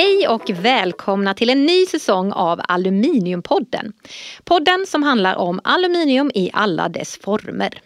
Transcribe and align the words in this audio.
Hej 0.00 0.28
och 0.28 0.50
välkomna 0.50 1.34
till 1.34 1.50
en 1.50 1.66
ny 1.66 1.86
säsong 1.86 2.32
av 2.32 2.60
Aluminiumpodden. 2.68 3.92
Podden 4.44 4.86
som 4.86 5.02
handlar 5.02 5.36
om 5.36 5.60
aluminium 5.64 6.30
i 6.34 6.50
alla 6.52 6.88
dess 6.88 7.18
former. 7.18 7.80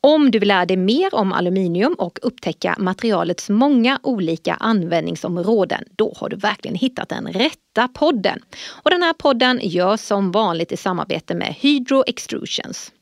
Om 0.00 0.30
du 0.30 0.38
vill 0.38 0.48
lära 0.48 0.66
dig 0.66 0.76
mer 0.76 1.14
om 1.14 1.32
aluminium 1.32 1.94
och 1.94 2.18
upptäcka 2.22 2.76
materialets 2.78 3.50
många 3.50 4.00
olika 4.02 4.54
användningsområden, 4.54 5.84
då 5.96 6.14
har 6.16 6.28
du 6.28 6.36
verkligen 6.36 6.76
hittat 6.76 7.08
den 7.08 7.26
rätta 7.26 7.88
podden. 7.88 8.38
Och 8.82 8.90
den 8.90 9.02
här 9.02 9.12
podden 9.12 9.60
görs 9.62 10.00
som 10.00 10.32
vanligt 10.32 10.72
i 10.72 10.76
samarbete 10.76 11.34
med 11.34 11.54
Hydro 11.58 12.04
Extrusions. 12.06 12.92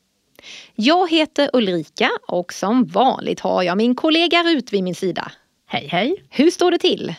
Jag 0.74 1.10
heter 1.10 1.50
Ulrika 1.52 2.10
och 2.28 2.52
som 2.52 2.86
vanligt 2.86 3.40
har 3.40 3.62
jag 3.62 3.76
min 3.76 3.94
kollega 3.94 4.42
Rut 4.42 4.72
vid 4.72 4.82
min 4.82 4.94
sida. 4.94 5.32
Hej 5.66 5.88
hej! 5.90 6.24
Hur 6.30 6.50
står 6.50 6.70
det 6.70 6.78
till? 6.78 7.14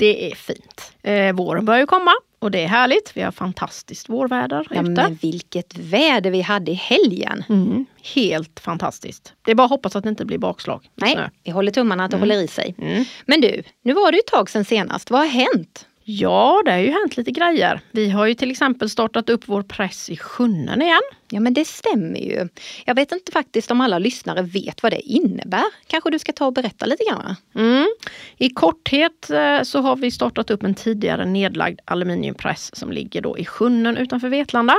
Det 0.00 0.30
är 0.32 0.34
fint. 0.34 0.92
Eh, 1.02 1.32
våren 1.32 1.64
börjar 1.64 1.80
ju 1.80 1.86
komma 1.86 2.10
och 2.38 2.50
det 2.50 2.62
är 2.64 2.68
härligt. 2.68 3.12
Vi 3.16 3.22
har 3.22 3.32
fantastiskt 3.32 4.08
vårväder 4.08 4.66
Ja, 4.70 4.80
ute. 4.80 4.90
men 4.90 5.14
vilket 5.22 5.78
väder 5.78 6.30
vi 6.30 6.40
hade 6.40 6.70
i 6.70 6.74
helgen. 6.74 7.44
Mm, 7.48 7.86
helt 8.14 8.60
fantastiskt. 8.60 9.34
Det 9.42 9.50
är 9.50 9.54
bara 9.54 9.64
att 9.64 9.70
hoppas 9.70 9.96
att 9.96 10.02
det 10.02 10.08
inte 10.08 10.24
blir 10.24 10.38
bakslag. 10.38 10.88
Nej, 10.94 11.18
vi 11.44 11.50
håller 11.50 11.72
tummarna 11.72 12.04
att 12.04 12.10
det 12.10 12.16
håller 12.16 12.42
i 12.42 12.46
sig. 12.48 12.74
Mm. 12.78 13.04
Men 13.26 13.40
du, 13.40 13.62
nu 13.82 13.92
var 13.92 14.12
det 14.12 14.18
ett 14.18 14.26
tag 14.26 14.50
sedan 14.50 14.64
senast. 14.64 15.10
Vad 15.10 15.20
har 15.20 15.26
hänt? 15.26 15.86
Ja, 16.04 16.62
det 16.64 16.70
har 16.70 16.78
ju 16.78 16.90
hänt 16.90 17.16
lite 17.16 17.30
grejer. 17.30 17.80
Vi 17.90 18.10
har 18.10 18.26
ju 18.26 18.34
till 18.34 18.50
exempel 18.50 18.90
startat 18.90 19.28
upp 19.28 19.42
vår 19.46 19.62
press 19.62 20.10
i 20.10 20.16
Sjunnen 20.16 20.82
igen. 20.82 21.00
Ja 21.30 21.40
men 21.40 21.54
det 21.54 21.64
stämmer 21.64 22.18
ju. 22.18 22.48
Jag 22.84 22.94
vet 22.94 23.12
inte 23.12 23.32
faktiskt 23.32 23.70
om 23.70 23.80
alla 23.80 23.98
lyssnare 23.98 24.42
vet 24.42 24.82
vad 24.82 24.92
det 24.92 25.00
innebär. 25.00 25.64
Kanske 25.86 26.10
du 26.10 26.18
ska 26.18 26.32
ta 26.32 26.46
och 26.46 26.52
berätta 26.52 26.86
lite 26.86 27.04
grann? 27.10 27.36
Mm. 27.54 27.88
I 28.36 28.50
korthet 28.50 29.30
eh, 29.30 29.62
så 29.62 29.80
har 29.80 29.96
vi 29.96 30.10
startat 30.10 30.50
upp 30.50 30.62
en 30.62 30.74
tidigare 30.74 31.24
nedlagd 31.24 31.80
aluminiumpress 31.84 32.76
som 32.76 32.92
ligger 32.92 33.20
då 33.20 33.38
i 33.38 33.44
Sjunnen 33.44 33.96
utanför 33.96 34.28
Vetlanda. 34.28 34.76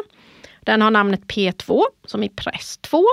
Den 0.60 0.82
har 0.82 0.92
namnet 0.92 1.22
P2 1.22 1.82
som 2.06 2.24
i 2.24 2.30
press 2.30 2.78
2. 2.78 3.06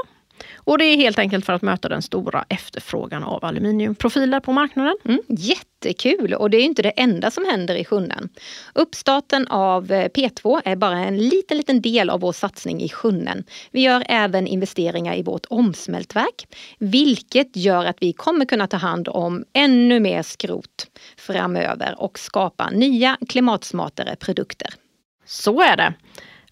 Och 0.56 0.78
det 0.78 0.84
är 0.84 0.96
helt 0.96 1.18
enkelt 1.18 1.46
för 1.46 1.52
att 1.52 1.62
möta 1.62 1.88
den 1.88 2.02
stora 2.02 2.44
efterfrågan 2.48 3.24
av 3.24 3.44
aluminiumprofiler 3.44 4.40
på 4.40 4.52
marknaden. 4.52 4.96
Mm, 5.04 5.20
jättekul! 5.28 6.34
Och 6.34 6.50
det 6.50 6.56
är 6.56 6.64
inte 6.64 6.82
det 6.82 6.90
enda 6.90 7.30
som 7.30 7.44
händer 7.44 7.74
i 7.74 7.84
Sjunnen. 7.84 8.28
Uppstarten 8.74 9.46
av 9.48 9.92
eh, 9.92 10.08
P2 10.08 10.62
är 10.64 10.76
bara 10.76 10.98
en 10.98 11.18
liten, 11.18 11.56
liten 11.56 11.80
del 11.80 12.10
av 12.10 12.20
vår 12.20 12.32
satsning 12.32 12.82
i 12.82 12.88
Sjunnen. 12.88 13.44
Vi 13.70 13.80
gör 13.80 14.04
även 14.08 14.46
investeringar 14.46 15.16
i 15.16 15.22
vårt 15.22 15.46
omsmältverk, 15.50 16.46
vilket 16.78 17.56
gör 17.56 17.84
att 17.84 17.96
vi 18.00 18.12
kommer 18.12 18.44
kunna 18.44 18.66
ta 18.66 18.76
hand 18.76 19.08
om 19.08 19.44
ännu 19.52 20.00
mer 20.00 20.22
skrot 20.22 20.86
framöver 21.16 21.94
och 21.98 22.18
skapa 22.18 22.70
nya 22.70 23.16
klimatsmartare 23.28 24.16
produkter. 24.16 24.74
Så 25.26 25.62
är 25.62 25.76
det. 25.76 25.94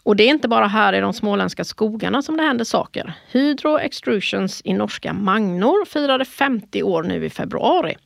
Och 0.06 0.16
det 0.16 0.24
är 0.24 0.28
inte 0.28 0.48
bara 0.48 0.66
här 0.66 0.92
i 0.92 1.00
de 1.00 1.12
småländska 1.12 1.64
skogarna 1.64 2.22
som 2.22 2.36
det 2.36 2.42
händer 2.42 2.64
saker. 2.64 3.12
Hydro 3.30 3.78
Extrusions 3.78 4.62
i 4.64 4.72
norska 4.72 5.12
Magnor 5.12 5.84
firade 5.84 6.24
50 6.24 6.82
år 6.82 7.02
nu 7.02 7.24
i 7.24 7.30
februari. 7.30 7.96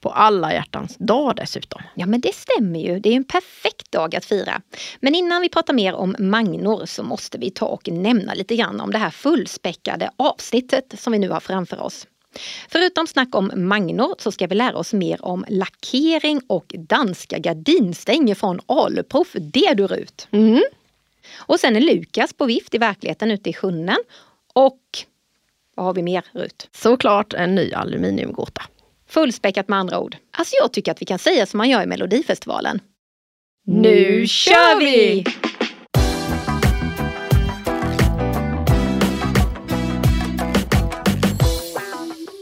På 0.00 0.10
alla 0.10 0.52
hjärtans 0.52 0.96
dag 0.98 1.36
dessutom. 1.36 1.82
Ja 1.94 2.06
men 2.06 2.20
det 2.20 2.34
stämmer 2.34 2.80
ju, 2.80 3.00
det 3.00 3.08
är 3.08 3.16
en 3.16 3.24
perfekt 3.24 3.92
dag 3.92 4.16
att 4.16 4.24
fira. 4.24 4.60
Men 5.00 5.14
innan 5.14 5.42
vi 5.42 5.48
pratar 5.48 5.74
mer 5.74 5.94
om 5.94 6.16
Magnor 6.18 6.86
så 6.86 7.02
måste 7.02 7.38
vi 7.38 7.50
ta 7.50 7.66
och 7.66 7.88
nämna 7.88 8.34
lite 8.34 8.56
grann 8.56 8.80
om 8.80 8.90
det 8.90 8.98
här 8.98 9.10
fullspäckade 9.10 10.10
avsnittet 10.16 10.94
som 10.98 11.12
vi 11.12 11.18
nu 11.18 11.28
har 11.28 11.40
framför 11.40 11.82
oss. 11.82 12.06
Förutom 12.68 13.06
snack 13.06 13.34
om 13.34 13.50
Magnor 13.54 14.14
så 14.18 14.32
ska 14.32 14.46
vi 14.46 14.54
lära 14.54 14.76
oss 14.76 14.92
mer 14.92 15.24
om 15.24 15.44
lackering 15.48 16.40
och 16.46 16.74
danska 16.78 17.38
gardinstänger 17.38 18.34
från 18.34 18.60
Aluprof. 18.66 19.32
Det 19.32 19.74
du 19.74 19.86
Rut! 19.86 20.28
Mm. 20.30 20.62
Och 21.36 21.60
sen 21.60 21.76
är 21.76 21.80
Lukas 21.80 22.32
på 22.32 22.46
vift 22.46 22.74
i 22.74 22.78
verkligheten 22.78 23.30
ute 23.30 23.50
i 23.50 23.52
Sjunnen. 23.52 23.98
Och 24.52 24.80
vad 25.74 25.86
har 25.86 25.94
vi 25.94 26.02
mer 26.02 26.24
Rut? 26.32 26.68
Såklart 26.72 27.34
en 27.34 27.54
ny 27.54 27.72
aluminiumgåta. 27.72 28.62
Fullspäckat 29.08 29.68
med 29.68 29.78
andra 29.78 29.98
ord. 30.00 30.16
Alltså 30.30 30.54
jag 30.62 30.72
tycker 30.72 30.92
att 30.92 31.02
vi 31.02 31.06
kan 31.06 31.18
säga 31.18 31.46
som 31.46 31.58
man 31.58 31.70
gör 31.70 31.82
i 31.82 31.86
Melodifestivalen. 31.86 32.80
Nu 33.66 34.26
kör 34.26 34.78
vi! 34.78 35.24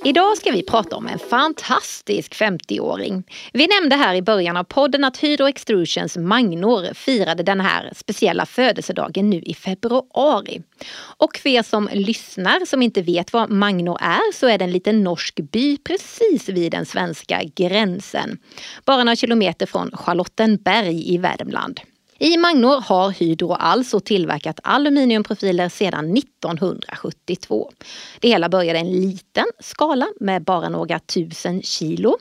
Idag 0.06 0.37
ska 0.37 0.50
vi 0.50 0.62
prata 0.62 0.97
om 0.97 1.06
en 1.06 1.19
fantastisk 1.19 2.34
50-åring. 2.34 3.25
Vi 3.53 3.66
nämnde 3.66 3.97
här 3.97 4.15
i 4.15 4.22
början 4.22 4.56
av 4.56 4.65
podden 4.65 5.04
att 5.04 5.16
Hydro 5.16 5.48
Extrusions 5.48 6.16
Magnor 6.16 6.94
firade 6.94 7.42
den 7.42 7.60
här 7.60 7.92
speciella 7.97 8.47
födelsedagen 8.47 9.31
nu 9.31 9.41
i 9.41 9.54
februari. 9.54 10.62
Och 11.16 11.37
för 11.37 11.48
er 11.48 11.62
som 11.62 11.88
lyssnar 11.93 12.66
som 12.66 12.82
inte 12.82 13.03
vet 13.03 13.32
vad 13.32 13.50
Magnor 13.50 13.98
är 14.00 14.32
så 14.32 14.47
är 14.47 14.59
det 14.59 14.64
en 14.64 14.72
liten 14.72 15.04
norsk 15.04 15.41
by 15.53 15.76
precis 15.76 16.48
vid 16.48 16.72
den 16.72 16.87
svenska 16.87 17.43
gränsen. 17.56 18.38
Bara 18.84 19.04
några 19.04 19.16
kilometer 19.16 19.66
från 19.66 19.91
Charlottenberg 19.97 21.14
i 21.14 21.19
Värmland. 21.19 21.81
I 22.25 22.37
Magnor 22.37 22.81
har 22.81 23.11
Hydro 23.11 23.53
alltså 23.53 24.01
tillverkat 24.01 24.61
aluminiumprofiler 24.62 25.69
sedan 25.69 26.17
1972. 26.17 27.71
Det 28.21 28.29
hela 28.29 28.49
började 28.49 28.79
i 28.79 28.83
en 28.83 28.93
liten 28.93 29.45
skala 29.59 30.09
med 30.21 30.45
bara 30.45 30.69
några 30.69 30.99
tusen 30.99 31.62
kilo. 31.62 32.17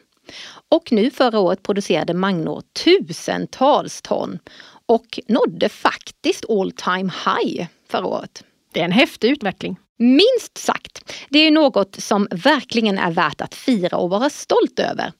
Och 0.69 0.91
nu 0.91 1.11
förra 1.11 1.39
året 1.39 1.63
producerade 1.63 2.13
Magnor 2.13 2.63
tusentals 2.83 4.01
ton 4.01 4.39
och 4.85 5.19
nådde 5.27 5.69
faktiskt 5.69 6.49
all 6.49 6.71
time 6.71 7.11
high 7.25 7.67
förra 7.89 8.05
året. 8.05 8.43
Det 8.73 8.79
är 8.79 8.85
en 8.85 8.91
häftig 8.91 9.29
utveckling. 9.29 9.77
Minst 10.03 10.57
sagt. 10.57 11.13
Det 11.29 11.39
är 11.39 11.43
ju 11.43 11.51
något 11.51 11.95
som 11.95 12.27
verkligen 12.31 12.97
är 12.97 13.11
värt 13.11 13.41
att 13.41 13.55
fira 13.55 13.97
och 13.97 14.09
vara 14.09 14.29
stolt 14.29 14.79
över. 14.79 15.11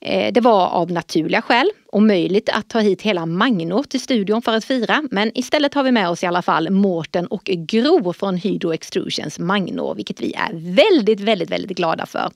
Eh, 0.00 0.32
det 0.32 0.40
var 0.40 0.66
av 0.66 0.92
naturliga 0.92 1.42
skäl 1.42 1.70
omöjligt 1.92 2.48
att 2.48 2.68
ta 2.68 2.80
hit 2.80 3.02
hela 3.02 3.26
Magnor 3.26 3.82
till 3.82 4.00
studion 4.00 4.42
för 4.42 4.52
att 4.52 4.64
fira. 4.64 5.02
Men 5.10 5.38
istället 5.38 5.74
har 5.74 5.82
vi 5.82 5.92
med 5.92 6.08
oss 6.08 6.22
i 6.22 6.26
alla 6.26 6.42
fall 6.42 6.70
Mårten 6.70 7.26
och 7.26 7.44
Gro 7.44 8.12
från 8.12 8.36
Hydro 8.36 8.72
Extrusions 8.72 9.38
Magnor, 9.38 9.94
vilket 9.94 10.20
vi 10.20 10.34
är 10.34 10.74
väldigt, 10.74 11.20
väldigt, 11.20 11.50
väldigt 11.50 11.76
glada 11.76 12.06
för. 12.06 12.30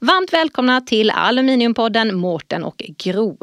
Varmt 0.00 0.32
välkomna 0.32 0.80
till 0.80 1.10
Aluminiumpodden 1.10 2.16
Mårten 2.16 2.64
och 2.64 2.84
Gro. 3.04 3.38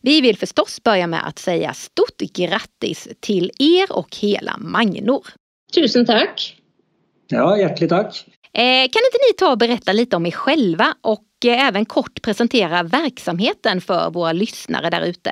Vi 0.00 0.20
vill 0.20 0.36
förstås 0.38 0.82
börja 0.82 1.06
med 1.06 1.26
att 1.26 1.38
säga 1.38 1.72
stort 1.72 2.18
grattis 2.18 3.08
till 3.20 3.50
er 3.58 3.92
och 3.92 4.16
hela 4.16 4.56
Magnor. 4.58 5.26
Tusen 5.74 6.06
tack. 6.06 6.55
Ja, 7.28 7.58
hjärtligt 7.58 7.90
tack. 7.90 8.24
Eh, 8.52 8.62
kan 8.62 9.02
inte 9.06 9.18
ni 9.28 9.34
ta 9.38 9.50
och 9.50 9.58
berätta 9.58 9.92
lite 9.92 10.16
om 10.16 10.26
er 10.26 10.30
själva 10.30 10.94
och 11.00 11.24
eh, 11.46 11.66
även 11.66 11.84
kort 11.84 12.22
presentera 12.22 12.82
verksamheten 12.82 13.80
för 13.80 14.10
våra 14.10 14.32
lyssnare 14.32 14.90
där 14.90 15.06
ute? 15.06 15.30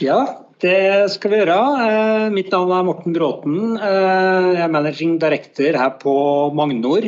Ja, 0.00 0.44
det 0.60 1.10
ska 1.12 1.28
vi 1.28 1.36
göra. 1.36 2.24
Eh, 2.24 2.30
Mitt 2.30 2.52
namn 2.52 2.72
är 2.72 2.82
Morten 2.82 3.12
Bråten. 3.12 3.78
Jag 3.82 4.54
är 4.54 4.68
managing 4.68 5.18
director 5.18 5.72
här 5.72 5.90
på 5.90 6.50
Magnor. 6.54 7.00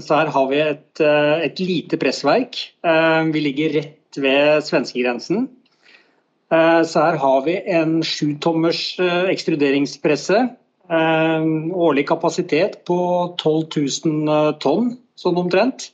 Så 0.00 0.14
här 0.14 0.26
har 0.26 0.46
vi 0.48 0.60
ett, 0.60 1.00
ett 1.44 1.58
litet 1.58 2.00
pressverk. 2.00 2.72
Vi 3.32 3.40
ligger 3.40 3.68
rätt 3.70 3.96
vid 4.16 4.64
svenskgränsen. 4.64 5.48
Eh, 6.52 6.82
Så 6.82 7.00
här 7.00 7.16
har 7.16 7.42
vi 7.44 7.62
en 7.66 8.02
7-tommers 8.02 9.00
eh, 9.00 9.24
extruderingspresse. 9.24 10.48
Ehm, 10.90 11.70
årlig 11.74 12.08
kapacitet 12.08 12.80
på 12.84 12.98
12 13.38 13.66
000 14.26 14.54
ton, 14.58 14.96
sånn 15.14 15.38
omtrent. 15.38 15.92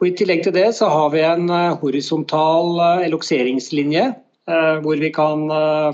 Og 0.00 0.08
I 0.08 0.14
tillegg 0.16 0.46
til 0.46 0.54
det 0.56 0.70
så 0.78 0.88
har 0.88 1.10
vi 1.12 1.20
en 1.24 1.50
eh, 1.52 1.76
horisontal 1.82 2.78
eh, 2.80 3.02
elokseringslinje 3.10 4.04
eh, 4.08 4.76
hvor 4.84 4.96
vi 5.00 5.10
kan 5.14 5.44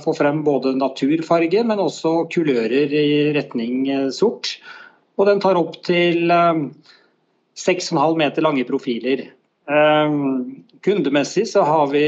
få 0.05 0.15
frem 0.17 0.45
både 0.47 0.77
naturfarge, 0.79 1.65
men 1.67 1.83
også 1.83 2.31
kulører 2.31 2.95
i 2.95 3.33
retning 3.35 3.91
sort. 4.15 4.55
Og 5.19 5.27
den 5.29 5.43
tar 5.43 5.59
opp 5.59 5.77
til 5.85 6.31
6,5 6.31 8.17
meter 8.17 8.47
lange 8.47 8.65
profiler. 8.69 9.27
Ehm, 9.71 10.63
kundemessig 10.87 11.49
så 11.51 11.67
har 11.67 11.91
vi 11.91 12.07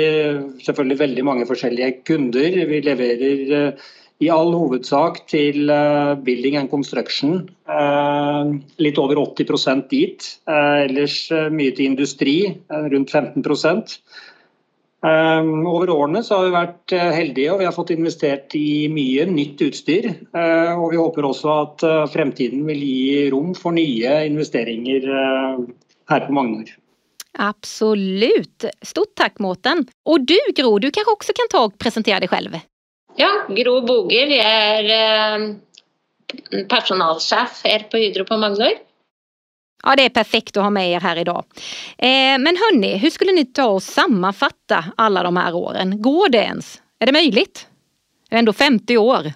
selvfølgelig 0.64 1.00
veldig 1.02 1.26
mange 1.28 1.48
forskjellige 1.50 1.98
kunder. 2.08 2.62
Vi 2.70 2.80
leverer 2.86 3.74
i 4.22 4.28
all 4.30 4.52
hovedsak 4.54 5.22
til 5.30 5.70
eh, 5.72 6.12
building 6.26 6.58
and 6.60 6.70
construction. 6.70 7.40
Eh, 7.68 8.52
Litt 8.82 9.00
over 9.02 9.18
80 9.22 9.88
dit. 9.90 10.28
Eh, 10.48 10.76
Ellers 10.86 11.16
eh, 11.32 11.48
mye 11.50 11.74
til 11.74 11.90
industri, 11.92 12.36
eh, 12.52 12.86
rundt 12.92 13.10
15 13.10 13.42
Um, 15.02 15.08
eh, 15.10 15.66
over 15.66 15.90
årene 15.90 16.20
så 16.22 16.36
har 16.36 16.44
vi 16.44 16.50
vært 16.54 16.92
eh, 16.94 17.08
heldige 17.10 17.50
og 17.50 17.58
vi 17.58 17.66
har 17.66 17.74
fått 17.74 17.90
investert 17.90 18.54
i 18.54 18.86
mye 18.86 19.24
nytt 19.26 19.64
utstyr. 19.66 20.06
Og 20.78 20.92
vi 20.92 21.00
håper 21.00 21.26
også 21.26 21.56
at 21.56 21.82
eh, 21.82 22.04
fremtiden 22.12 22.62
vil 22.68 22.84
gi 22.86 23.24
rom 23.34 23.50
for 23.58 23.74
nye 23.74 24.20
investeringer 24.28 25.08
eh, 25.10 25.66
her 26.12 26.22
på 26.28 26.36
Magnor. 26.38 26.70
Absolut. 27.32 28.64
Stort 28.82 29.14
tack 29.16 29.38
Mårten. 29.38 29.86
Och 30.04 30.20
du 30.20 30.38
Gro, 30.54 30.78
du 30.78 30.90
kanske 30.90 31.12
också 31.12 31.32
kan 31.34 31.48
ta 31.50 31.64
och 31.64 31.78
presentera 31.78 32.20
dig 32.20 32.28
själv? 32.28 32.50
Ja, 33.16 33.46
Gro 33.48 33.80
Boger. 33.80 34.26
Jag 34.26 34.46
är 34.46 34.84
eh, 35.40 35.54
personalchef 36.68 37.60
här 37.64 37.78
på 37.78 37.96
Hydro 37.96 38.24
på 38.24 38.36
Magnor. 38.36 38.72
Ja, 39.84 39.96
det 39.96 40.04
är 40.04 40.08
perfekt 40.08 40.56
att 40.56 40.62
ha 40.62 40.70
med 40.70 40.90
er 40.90 41.00
här 41.00 41.16
idag. 41.16 41.44
Eh, 41.98 42.38
men 42.38 42.46
hörni, 42.56 42.96
hur 42.96 43.10
skulle 43.10 43.32
ni 43.32 43.44
ta 43.44 43.66
och 43.66 43.82
sammanfatta 43.82 44.84
alla 44.96 45.22
de 45.22 45.36
här 45.36 45.54
åren? 45.54 46.02
Går 46.02 46.28
det 46.28 46.38
ens? 46.38 46.82
Är 46.98 47.06
det 47.06 47.12
möjligt? 47.12 47.66
Det 48.28 48.34
är 48.34 48.38
ändå 48.38 48.52
50 48.52 48.98
år. 48.98 49.32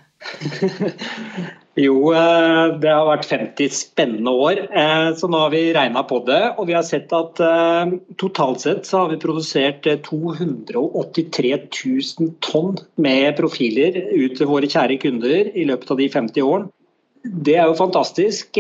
jo, 1.77 2.15
eh, 2.15 2.79
det 2.79 2.89
har 2.89 3.05
varit 3.05 3.25
50 3.25 3.69
spännande 3.69 4.31
år. 4.31 4.79
Eh, 4.79 5.15
så 5.15 5.29
nu 5.29 5.37
har 5.37 5.51
vi 5.51 5.75
räknat 5.75 6.09
på 6.09 6.25
det 6.25 6.55
och 6.57 6.69
vi 6.69 6.73
har 6.73 6.83
sett 6.83 7.13
att 7.13 7.41
eh, 7.41 7.87
totalt 8.17 8.61
sett 8.61 8.87
så 8.87 8.99
har 8.99 9.09
vi 9.09 9.17
producerat 9.17 10.05
283 10.05 11.59
000 11.87 12.31
ton 12.41 12.77
med 12.95 13.37
profiler 13.37 13.97
ut 13.97 14.37
till 14.37 14.47
våra 14.47 14.67
kära 14.67 14.97
kunder 14.97 15.57
i 15.57 15.65
løpet 15.65 15.91
av 15.91 15.97
de 15.97 16.09
50 16.09 16.43
åren. 16.43 16.69
Det 17.23 17.55
är 17.55 17.69
ju 17.69 17.75
fantastiskt. 17.75 18.57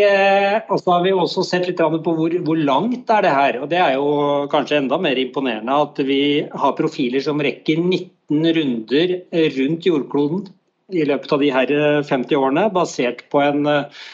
Och 0.68 0.80
så 0.80 0.90
har 0.90 1.02
vi 1.02 1.12
också 1.12 1.42
sett 1.42 1.66
lite 1.66 1.82
på 1.82 2.16
hur, 2.16 2.38
hvor, 2.38 2.56
långt 2.56 3.10
er 3.10 3.22
det 3.22 3.28
här 3.28 3.58
och 3.58 3.68
det 3.68 3.76
är 3.76 3.92
ju 3.92 4.48
kanske 4.48 4.76
enda 4.76 4.98
mer 4.98 5.16
imponerande 5.16 5.74
att 5.74 5.98
vi 5.98 6.46
har 6.50 6.72
profiler 6.72 7.20
som 7.20 7.42
räcker 7.42 7.76
19 7.76 8.52
runder 8.52 9.20
runt 9.58 9.86
jordkloden 9.86 10.48
i 10.92 11.04
løpet 11.04 11.32
av 11.32 11.42
de 11.42 11.50
her 11.50 11.72
50 12.06 12.34
eh, 12.34 12.40
årene, 12.40 12.68
basert 12.74 13.26
på 13.32 13.42
en, 13.42 13.66
eh, 13.66 14.04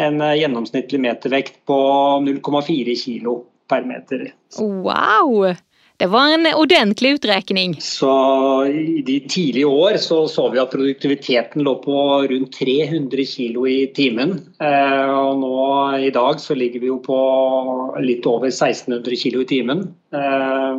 en 0.00 0.20
eh, 0.20 0.38
gjennomsnittlig 0.40 1.00
metervekt 1.04 1.60
på 1.68 1.78
0,4 2.24 2.96
kilo 2.96 3.42
per 3.68 3.84
meter. 3.88 4.30
Wow! 4.58 5.54
Det 5.96 6.06
var 6.10 6.34
en 6.34 6.46
ordentlig 6.46 7.10
uträkning. 7.10 7.76
Så 7.80 8.66
I 8.66 9.02
de 9.06 9.20
tidiga 9.20 9.68
år 9.68 9.96
så, 9.96 10.28
så 10.28 10.48
vi 10.50 10.58
att 10.58 10.70
produktiviteten 10.70 11.62
låg 11.62 11.82
på 11.82 12.22
runt 12.22 12.52
300 12.52 13.24
kilo 13.24 13.68
i 13.68 13.86
timmen. 13.86 14.40
Eh, 14.60 15.18
och 15.18 15.38
nu 15.38 16.06
idag 16.06 16.40
så 16.40 16.54
ligger 16.54 16.80
vi 16.80 16.88
på 16.88 17.96
lite 18.00 18.28
över 18.28 18.46
1600 18.46 19.16
kilo 19.16 19.42
i 19.42 19.44
timmen. 19.44 19.94
Eh, 20.12 20.78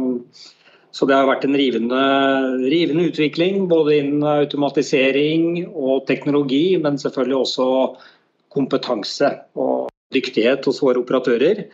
så 0.96 1.06
det 1.06 1.16
har 1.16 1.26
varit 1.28 1.44
en 1.44 1.58
rivende, 1.58 1.98
rivende 2.58 3.04
utvikling 3.04 3.68
både 3.68 3.98
innen 3.98 4.24
automatisering 4.24 5.68
och 5.68 6.08
teknologi, 6.08 6.78
men 6.78 7.00
selvfølgelig 7.00 7.38
också 7.38 7.98
kompetens 8.50 9.22
och 9.54 9.90
dyktighet 10.14 10.66
hos 10.66 10.84
våra 10.84 11.00
operatörer. 11.00 11.66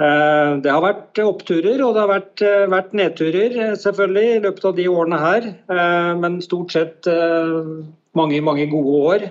Eh, 0.00 0.56
det 0.62 0.70
har 0.70 0.80
varit 0.80 1.18
oppturer 1.18 1.84
och 1.84 1.94
det 1.94 2.00
har 2.00 2.08
varit, 2.08 2.42
eh, 2.42 2.66
vært 2.74 2.92
nedturer 2.92 3.54
eh, 3.62 3.76
selvfølgelig 3.78 4.26
i 4.36 4.40
løpet 4.40 4.64
av 4.64 4.74
de 4.76 4.88
åren 4.88 5.12
här. 5.12 5.46
Men 6.18 6.42
stort 6.42 6.72
sett 6.72 7.06
många, 8.14 8.42
många 8.42 8.64
goda 8.66 8.90
år. 8.90 9.28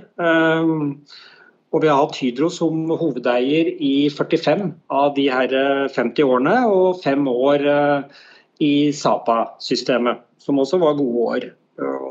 Och 1.71 1.83
vi 1.83 1.88
har 1.88 1.97
haft 1.97 2.15
Hydro 2.15 2.50
som 2.50 2.89
huvudägare 3.00 3.75
i 3.80 4.09
45 4.09 4.73
av 4.88 5.13
de 5.15 5.30
här 5.30 5.88
50 5.88 6.23
åren 6.23 6.47
och 6.65 7.01
fem 7.03 7.27
år 7.27 7.59
i 8.59 8.94
Sapa-systemet, 8.94 10.18
som 10.38 10.59
också 10.59 10.77
var 10.77 10.94
goda 10.94 11.19
år. 11.19 11.54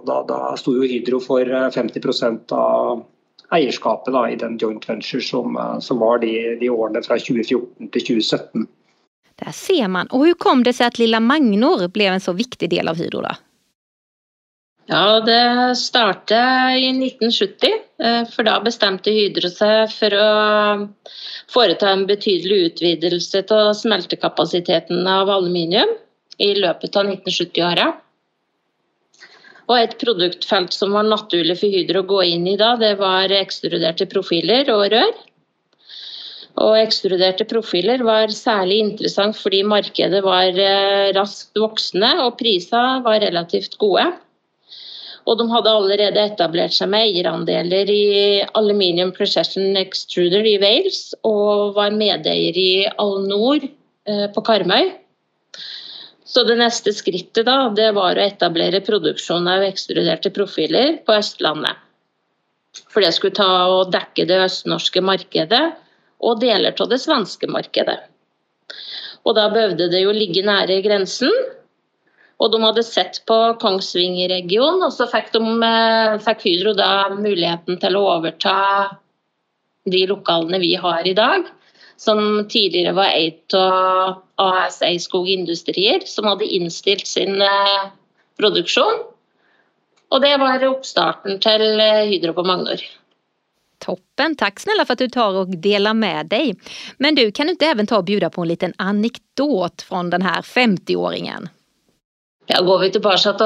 Da, 0.06 0.22
da 0.28 0.56
sto 0.56 0.74
jo 0.74 0.82
Hydro 0.82 1.20
för 1.20 1.46
50% 1.70 2.52
av 2.52 3.04
eierskapet 3.50 4.14
da, 4.14 4.30
i 4.30 4.36
den 4.36 4.58
joint 4.58 4.88
venture 4.88 5.22
som, 5.22 5.78
som 5.80 5.98
var 5.98 6.18
de, 6.18 6.56
de 6.60 6.70
årene 6.70 7.02
fra 7.02 7.18
2014 7.18 7.88
till 7.88 8.06
2017. 8.06 8.66
Där 9.36 9.52
ser 9.52 9.88
man. 9.88 10.06
Och 10.06 10.26
hur 10.26 10.34
kom 10.34 10.62
det 10.62 10.72
sig 10.72 10.86
att 10.86 10.98
lilla 10.98 11.20
Magnor 11.20 11.88
blev 11.88 12.12
en 12.12 12.20
så 12.20 12.32
viktig 12.32 12.70
del 12.70 12.88
av 12.88 12.96
Hydro? 12.96 13.20
Då? 13.20 13.34
Ja, 14.86 15.20
det 15.20 15.76
startade 15.76 16.78
i 16.78 16.88
1970, 16.88 17.68
eh, 18.02 18.28
för 18.28 18.42
då 18.42 18.60
bestämde 18.64 19.10
Hydro 19.10 19.48
sig 19.48 19.88
för 19.88 20.10
att 20.14 20.90
företa 21.48 21.88
en 21.90 22.06
betydlig 22.06 22.56
utvidelse 22.56 23.44
av 23.50 23.74
smältekapaciteten 23.74 25.06
av 25.06 25.30
aluminium 25.30 25.88
i 26.42 26.52
løpet 26.58 26.98
av 26.98 27.08
1970-åra. 27.10 27.86
Og 29.66 29.78
et 29.80 29.96
produktfelt 29.98 30.74
som 30.74 30.92
var 30.94 31.06
naturlig 31.08 31.56
for 31.58 31.72
Hydro 31.72 32.04
å 32.04 32.10
gå 32.10 32.20
inn 32.36 32.46
i 32.46 32.58
da, 32.60 32.74
det 32.78 32.94
var 33.00 33.32
ekstruderte 33.34 34.06
profiler 34.10 34.68
og 34.74 34.84
rør. 34.92 35.16
Og 36.66 36.76
ekstruderte 36.80 37.44
profiler 37.48 38.04
var 38.06 38.32
særlig 38.32 38.78
interessant 38.84 39.36
fordi 39.36 39.60
markedet 39.66 40.22
var 40.24 40.56
eh, 40.56 41.10
raskt 41.16 41.58
voksende 41.60 42.14
og 42.24 42.38
prisene 42.40 43.02
var 43.04 43.20
relativt 43.24 43.76
gode. 43.82 44.06
Og 45.26 45.40
de 45.40 45.48
hadde 45.50 45.72
allerede 45.74 46.22
etablert 46.22 46.72
seg 46.76 46.88
med 46.92 47.08
eierandeler 47.08 47.90
i 47.90 48.06
Aluminium 48.56 49.10
Procession 49.12 49.76
Extruder 49.76 50.46
i 50.46 50.54
Wales 50.62 51.10
og 51.26 51.74
var 51.76 51.96
medeier 51.98 52.56
i 52.56 52.86
Alnor 52.94 53.58
eh, 53.66 54.28
på 54.32 54.46
Karmøy. 54.46 54.94
Så 56.26 56.42
det 56.44 56.56
nästa 56.56 56.92
skrittet 56.92 57.46
da, 57.46 57.68
det 57.76 57.92
var 57.92 58.10
att 58.10 58.32
etablera 58.32 58.80
produktion 58.80 59.48
av 59.48 59.62
extruderade 59.62 60.30
profiler 60.30 60.96
på 60.96 61.12
Östlandet. 61.12 61.76
För 62.90 63.00
det 63.00 63.12
skulle 63.12 63.34
ta 63.34 63.66
och 63.66 63.92
täcka 63.92 64.24
det 64.24 64.44
östnorska 64.44 65.02
marknaden 65.02 65.72
och 66.18 66.40
delar 66.40 66.74
av 66.80 66.88
det 66.88 66.98
svenska 66.98 67.46
marknaden. 67.46 67.98
Och 69.22 69.34
då 69.34 69.50
behövde 69.50 69.88
det 69.88 69.98
ju 69.98 70.12
ligga 70.12 70.46
nära 70.46 70.80
gränsen. 70.80 71.32
Och 72.36 72.50
de 72.50 72.62
hade 72.62 72.82
sett 72.82 73.26
på 73.26 73.56
Kongsvinger-regionen 73.60 74.82
och 74.82 74.92
så 74.92 75.06
fick, 75.06 75.32
de, 75.32 75.62
eh, 75.62 76.18
fick 76.18 76.46
Hydro 76.46 76.72
då 76.72 77.16
möjligheten 77.22 77.78
till 77.78 77.96
att 77.96 78.16
överta 78.16 78.56
de 79.84 80.06
lokalerna 80.06 80.58
vi 80.58 80.74
har 80.74 81.06
idag 81.06 81.44
som 81.96 82.46
tidigare 82.48 82.92
var 82.92 83.04
eid 83.04 83.54
av 83.54 84.22
AS 84.34 84.82
Eiskog 84.82 85.28
Industrier, 85.28 86.00
som 86.04 86.24
hade 86.24 86.44
inställt 86.44 87.06
sin 87.06 87.42
eh, 87.42 87.88
produktion. 88.38 88.94
Och 90.08 90.20
det 90.20 90.36
var 90.36 90.64
uppstarten 90.64 91.40
till 91.40 91.80
eh, 91.80 91.86
Hydro 91.86 92.32
på 92.32 92.44
Magnor. 92.44 92.80
Toppen, 93.78 94.36
tack 94.36 94.60
snälla 94.60 94.84
för 94.84 94.92
att 94.92 94.98
du 94.98 95.08
tar 95.08 95.34
och 95.34 95.48
delar 95.48 95.94
med 95.94 96.26
dig. 96.26 96.54
Men 96.98 97.14
du, 97.14 97.32
kan 97.32 97.46
du 97.46 97.52
inte 97.52 97.66
även 97.66 97.86
ta 97.86 97.96
och 97.96 98.04
bjuda 98.04 98.30
på 98.30 98.42
en 98.42 98.48
liten 98.48 98.72
anekdot 98.78 99.82
från 99.82 100.10
den 100.10 100.22
här 100.22 100.42
50-åringen? 100.42 101.48
Ja, 102.46 102.62
går 102.62 102.78
vi 102.78 102.90
tillbaka 102.90 103.30
och 103.30 103.40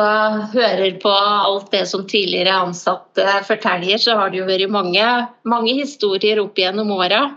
hör 0.52 0.90
på 0.90 1.09
allt 1.09 1.71
det 1.71 1.87
som 1.87 2.07
tidigare 2.07 2.52
ansatte 2.52 3.45
fortäljer 3.49 3.99
så 3.99 4.14
har 4.14 4.30
det 4.30 4.37
ju 4.37 4.45
varit 4.45 4.71
många, 4.71 5.26
många 5.45 5.73
historier 5.73 6.37
upp 6.37 6.59
genom 6.59 6.90
åren. 6.90 7.30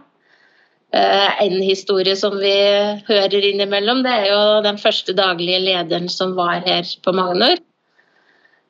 Eh, 0.93 1.43
en 1.43 1.61
historia 1.61 2.15
som 2.15 2.37
vi 2.37 2.55
hör 3.05 3.35
innimellom, 3.35 4.03
det 4.03 4.09
är 4.09 4.25
ju 4.25 4.61
den 4.61 4.77
första 4.77 5.13
dagliga 5.13 5.59
ledaren 5.59 6.09
som 6.09 6.35
var 6.35 6.53
här 6.53 7.01
på 7.01 7.13
Magnor. 7.13 7.57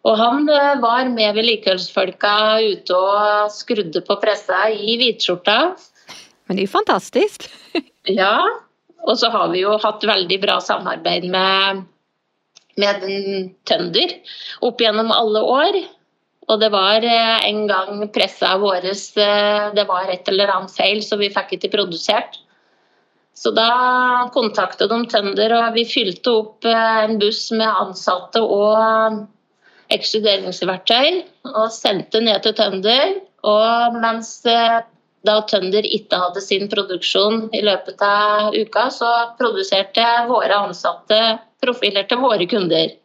Och 0.02 0.18
han 0.18 0.50
eh, 0.50 0.80
var 0.80 1.10
med 1.10 1.36
vedlikeholdsfolka 1.36 2.60
ute 2.62 2.94
och 2.94 3.52
skrudde 3.52 4.02
på 4.02 4.16
pressa 4.16 4.70
i 4.70 4.98
vitskjorta. 4.98 5.76
Men 6.46 6.56
det 6.56 6.60
är 6.60 6.64
ju 6.64 6.68
fantastiskt. 6.68 7.50
ja, 8.04 8.50
och 9.02 9.20
så 9.20 9.30
har 9.30 9.48
vi 9.48 9.60
ju 9.60 9.78
haft 9.78 10.04
väldigt 10.04 10.42
bra 10.42 10.62
samarbete 10.62 11.28
med, 11.28 11.84
med 12.76 12.96
Tønder 13.64 14.10
upp 14.62 14.82
genom 14.82 15.12
alla 15.12 15.44
år. 15.44 15.74
Og 16.52 16.60
det 16.60 16.70
var 16.74 17.06
eh, 17.08 17.46
en 17.48 17.66
gang 17.70 18.02
pressa 18.14 18.56
vår 18.62 18.88
eh, 18.90 19.70
Det 19.76 19.86
var 19.88 20.10
et 20.12 20.28
eller 20.32 20.52
annet 20.52 20.74
feil, 20.76 21.04
så 21.04 21.18
vi 21.20 21.32
fikk 21.34 21.56
ikke 21.58 21.74
produsert. 21.78 22.40
Så 23.34 23.52
da 23.56 24.30
kontaktade 24.34 24.94
de 24.94 25.10
Tønder 25.10 25.56
og 25.58 25.78
vi 25.78 25.86
fylte 25.90 26.34
opp 26.42 26.68
eh, 26.68 26.98
en 27.06 27.20
buss 27.22 27.48
med 27.56 27.68
ansatte 27.68 28.44
og 28.44 29.24
exkluderingsverktøy 29.94 31.24
og 31.54 31.68
sendte 31.74 32.22
ned 32.24 32.44
til 32.44 32.58
Tønder. 32.58 33.20
Og 33.44 33.98
mens 34.00 34.38
da 34.44 35.36
Tønder 35.48 35.88
ikke 35.88 36.20
hadde 36.20 36.44
sin 36.44 36.70
produksjon 36.72 37.50
i 37.56 37.64
løpet 37.64 38.04
av 38.04 38.56
uka, 38.56 38.88
så 38.92 39.12
produserte 39.40 40.06
våre 40.30 40.62
ansatte 40.70 41.20
profiler 41.64 42.08
til 42.08 42.24
våre 42.24 42.48
kunder. 42.48 42.96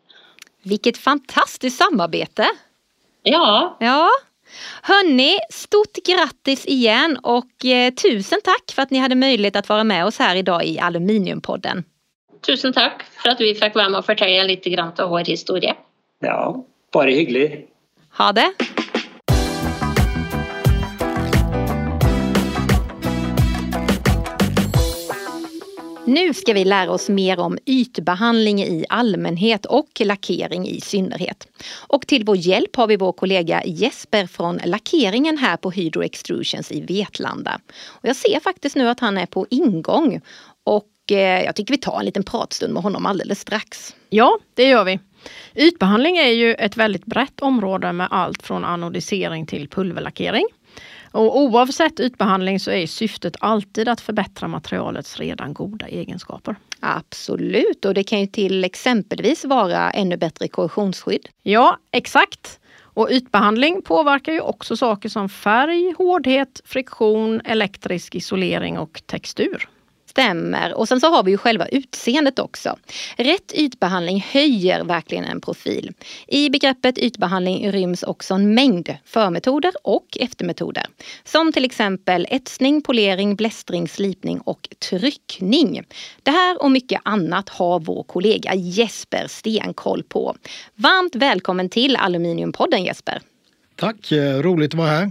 Vilket 0.66 0.98
fantastiskt 0.98 1.78
samarbete! 1.78 2.48
Ja. 3.22 3.76
Ja. 3.80 4.08
Hörni, 4.82 5.38
stort 5.50 5.96
grattis 6.06 6.66
igen 6.66 7.18
och 7.22 7.64
eh, 7.64 7.94
tusen 7.94 8.38
tack 8.44 8.72
för 8.74 8.82
att 8.82 8.90
ni 8.90 8.98
hade 8.98 9.14
möjlighet 9.14 9.56
att 9.56 9.68
vara 9.68 9.84
med 9.84 10.06
oss 10.06 10.18
här 10.18 10.36
idag 10.36 10.64
i 10.64 10.78
Aluminiumpodden. 10.78 11.84
Tusen 12.46 12.72
tack 12.72 13.02
för 13.02 13.28
att 13.28 13.40
vi 13.40 13.54
fick 13.54 13.74
vara 13.74 13.88
med 13.88 13.98
och 13.98 14.04
berätta 14.04 14.46
lite 14.46 14.70
grann 14.70 14.92
om 14.98 15.10
vår 15.10 15.24
historia. 15.24 15.76
Ja, 16.20 16.64
bara 16.92 17.10
hyggligt. 17.10 17.70
Ha 18.18 18.32
det! 18.32 18.52
Nu 26.08 26.34
ska 26.34 26.52
vi 26.52 26.64
lära 26.64 26.90
oss 26.90 27.08
mer 27.08 27.40
om 27.40 27.58
ytbehandling 27.66 28.62
i 28.62 28.84
allmänhet 28.88 29.66
och 29.66 29.88
lackering 30.00 30.68
i 30.68 30.80
synnerhet. 30.80 31.48
Och 31.86 32.06
till 32.06 32.24
vår 32.24 32.36
hjälp 32.36 32.76
har 32.76 32.86
vi 32.86 32.96
vår 32.96 33.12
kollega 33.12 33.62
Jesper 33.64 34.26
från 34.26 34.60
lackeringen 34.64 35.38
här 35.38 35.56
på 35.56 35.70
Hydro 35.70 36.02
Extrusions 36.02 36.72
i 36.72 36.80
Vetlanda. 36.80 37.60
Och 37.86 38.08
jag 38.08 38.16
ser 38.16 38.40
faktiskt 38.40 38.76
nu 38.76 38.88
att 38.88 39.00
han 39.00 39.18
är 39.18 39.26
på 39.26 39.46
ingång 39.50 40.20
och 40.64 41.12
eh, 41.12 41.44
jag 41.44 41.54
tycker 41.56 41.74
vi 41.74 41.78
tar 41.78 41.98
en 41.98 42.04
liten 42.04 42.24
pratstund 42.24 42.74
med 42.74 42.82
honom 42.82 43.06
alldeles 43.06 43.40
strax. 43.40 43.94
Ja, 44.10 44.38
det 44.54 44.64
gör 44.64 44.84
vi. 44.84 44.98
Ytbehandling 45.54 46.16
är 46.16 46.30
ju 46.30 46.54
ett 46.54 46.76
väldigt 46.76 47.06
brett 47.06 47.40
område 47.40 47.92
med 47.92 48.08
allt 48.10 48.42
från 48.42 48.64
anodisering 48.64 49.46
till 49.46 49.68
pulverlackering. 49.68 50.46
Och 51.18 51.38
oavsett 51.38 52.00
ytbehandling 52.00 52.60
så 52.60 52.70
är 52.70 52.86
syftet 52.86 53.36
alltid 53.40 53.88
att 53.88 54.00
förbättra 54.00 54.48
materialets 54.48 55.16
redan 55.16 55.54
goda 55.54 55.88
egenskaper. 55.88 56.56
Absolut, 56.80 57.84
och 57.84 57.94
det 57.94 58.04
kan 58.04 58.20
ju 58.20 58.26
till 58.26 58.64
exempelvis 58.64 59.44
vara 59.44 59.90
ännu 59.90 60.16
bättre 60.16 60.48
korrosionsskydd. 60.48 61.28
Ja, 61.42 61.78
exakt. 61.90 62.60
Och 62.80 63.08
ytbehandling 63.10 63.82
påverkar 63.82 64.32
ju 64.32 64.40
också 64.40 64.76
saker 64.76 65.08
som 65.08 65.28
färg, 65.28 65.94
hårdhet, 65.98 66.60
friktion, 66.64 67.40
elektrisk 67.44 68.14
isolering 68.14 68.78
och 68.78 69.02
textur 69.06 69.68
stämmer. 70.18 70.74
Och 70.74 70.88
sen 70.88 71.00
så 71.00 71.10
har 71.10 71.22
vi 71.22 71.30
ju 71.30 71.38
själva 71.38 71.66
utseendet 71.66 72.38
också. 72.38 72.76
Rätt 73.16 73.52
ytbehandling 73.54 74.26
höjer 74.32 74.84
verkligen 74.84 75.24
en 75.24 75.40
profil. 75.40 75.92
I 76.26 76.50
begreppet 76.50 76.98
ytbehandling 76.98 77.72
ryms 77.72 78.02
också 78.02 78.34
en 78.34 78.54
mängd 78.54 78.96
förmetoder 79.04 79.72
och 79.84 80.06
eftermetoder. 80.20 80.86
Som 81.24 81.52
till 81.52 81.64
exempel 81.64 82.26
etsning, 82.30 82.82
polering, 82.82 83.36
blästring, 83.36 83.88
slipning 83.88 84.40
och 84.40 84.68
tryckning. 84.90 85.82
Det 86.22 86.30
här 86.30 86.62
och 86.62 86.70
mycket 86.70 87.00
annat 87.04 87.48
har 87.48 87.80
vår 87.80 88.02
kollega 88.02 88.54
Jesper 88.54 89.26
stenkoll 89.28 90.02
på. 90.02 90.36
Varmt 90.74 91.16
välkommen 91.16 91.68
till 91.68 91.96
Aluminiumpodden 91.96 92.84
Jesper! 92.84 93.20
Tack, 93.76 94.12
eh, 94.12 94.38
roligt 94.38 94.74
att 94.74 94.78
vara 94.78 94.88
här. 94.88 95.10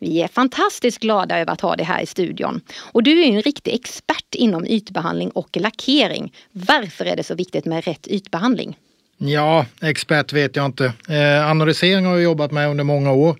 Vi 0.00 0.22
är 0.22 0.28
fantastiskt 0.28 0.98
glada 0.98 1.38
över 1.38 1.52
att 1.52 1.60
ha 1.60 1.76
dig 1.76 1.86
här 1.86 2.02
i 2.02 2.06
studion. 2.06 2.60
Och 2.92 3.02
du 3.02 3.22
är 3.22 3.26
en 3.26 3.42
riktig 3.42 3.74
expert 3.74 4.34
inom 4.34 4.66
ytbehandling 4.66 5.30
och 5.30 5.56
lackering. 5.56 6.32
Varför 6.52 7.04
är 7.04 7.16
det 7.16 7.22
så 7.22 7.34
viktigt 7.34 7.64
med 7.64 7.84
rätt 7.84 8.06
ytbehandling? 8.06 8.76
Ja, 9.18 9.66
expert 9.82 10.32
vet 10.32 10.56
jag 10.56 10.66
inte. 10.66 10.92
Eh, 11.08 11.50
analysering 11.50 12.04
har 12.04 12.12
jag 12.12 12.22
jobbat 12.22 12.52
med 12.52 12.68
under 12.68 12.84
många 12.84 13.12
år. 13.12 13.36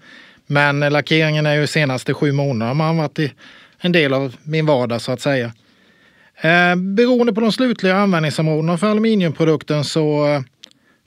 Men 0.47 0.81
lackeringen 0.81 1.47
är 1.47 1.55
ju 1.55 1.67
senaste 1.67 2.15
sju 2.15 2.33
månader 2.33 2.75
man 2.75 2.87
har 2.87 3.03
varit 3.03 3.19
i 3.19 3.33
en 3.79 3.93
del 3.93 4.15
av 4.15 4.37
min 4.43 4.67
vardag 4.67 5.01
så 5.01 5.13
att 5.13 5.21
säga. 5.21 5.53
Eh, 6.41 6.77
beroende 6.77 7.33
på 7.33 7.41
de 7.41 7.53
slutliga 7.53 7.97
användningsområdena 7.97 8.79
för 8.79 8.87
aluminiumprodukten 8.87 9.85
så 9.85 10.27
eh, 10.27 10.41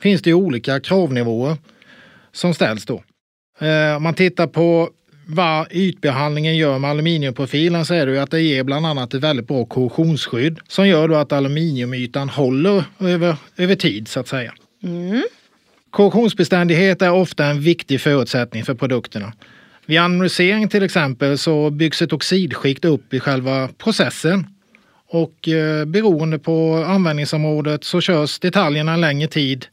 finns 0.01 0.22
det 0.22 0.29
ju 0.29 0.34
olika 0.34 0.79
kravnivåer 0.79 1.58
som 2.31 2.53
ställs 2.53 2.86
då. 2.86 3.03
Eh, 3.60 3.96
om 3.96 4.03
man 4.03 4.13
tittar 4.13 4.48
på 4.48 4.89
vad 5.25 5.68
ytbehandlingen 5.72 6.58
gör 6.58 6.80
med 6.80 6.90
aluminiumprofilen 6.90 7.86
så 7.86 7.94
är 7.94 8.06
det 8.06 8.12
ju 8.12 8.20
att 8.20 8.32
det 8.32 8.42
ger 8.42 8.63
bland 8.63 8.86
annat 8.86 9.13
ett 9.13 9.24
väldigt 9.24 9.48
bra 9.48 9.66
korrosionsskydd 9.66 10.60
som 10.68 10.88
gör 10.88 11.08
då 11.08 11.16
att 11.16 11.32
aluminiumytan 11.32 12.30
håller 12.30 12.84
över, 13.00 13.36
över 13.58 13.75
tid 13.75 14.08
så 14.08 14.20
att 14.20 14.28
säga. 14.28 14.54
Mm. 14.84 15.24
Korrosionsbeständighet 15.90 17.01
är 17.01 17.12
ofta 17.12 17.46
en 17.46 17.62
viktig 17.62 18.01
förutsättning 18.01 18.63
för 18.63 18.74
produkterna. 18.74 19.34
Vid 19.86 20.00
analysering 20.00 20.68
till 20.68 20.84
exempel 20.84 21.38
så 21.38 21.70
byggs 21.70 22.01
ett 22.01 22.13
oxidskikt 22.13 22.86
upp 22.86 23.13
i 23.13 23.20
själva 23.20 23.70
processen 23.78 24.48
och 25.08 25.48
eh, 25.48 25.86
beroende 25.86 26.40
på 26.40 26.84
användningsområdet 26.88 27.84
så 27.84 28.01
körs 28.01 28.40
detaljerna 28.40 28.94
en 28.94 29.01
längre 29.01 29.28
tid 29.28 29.66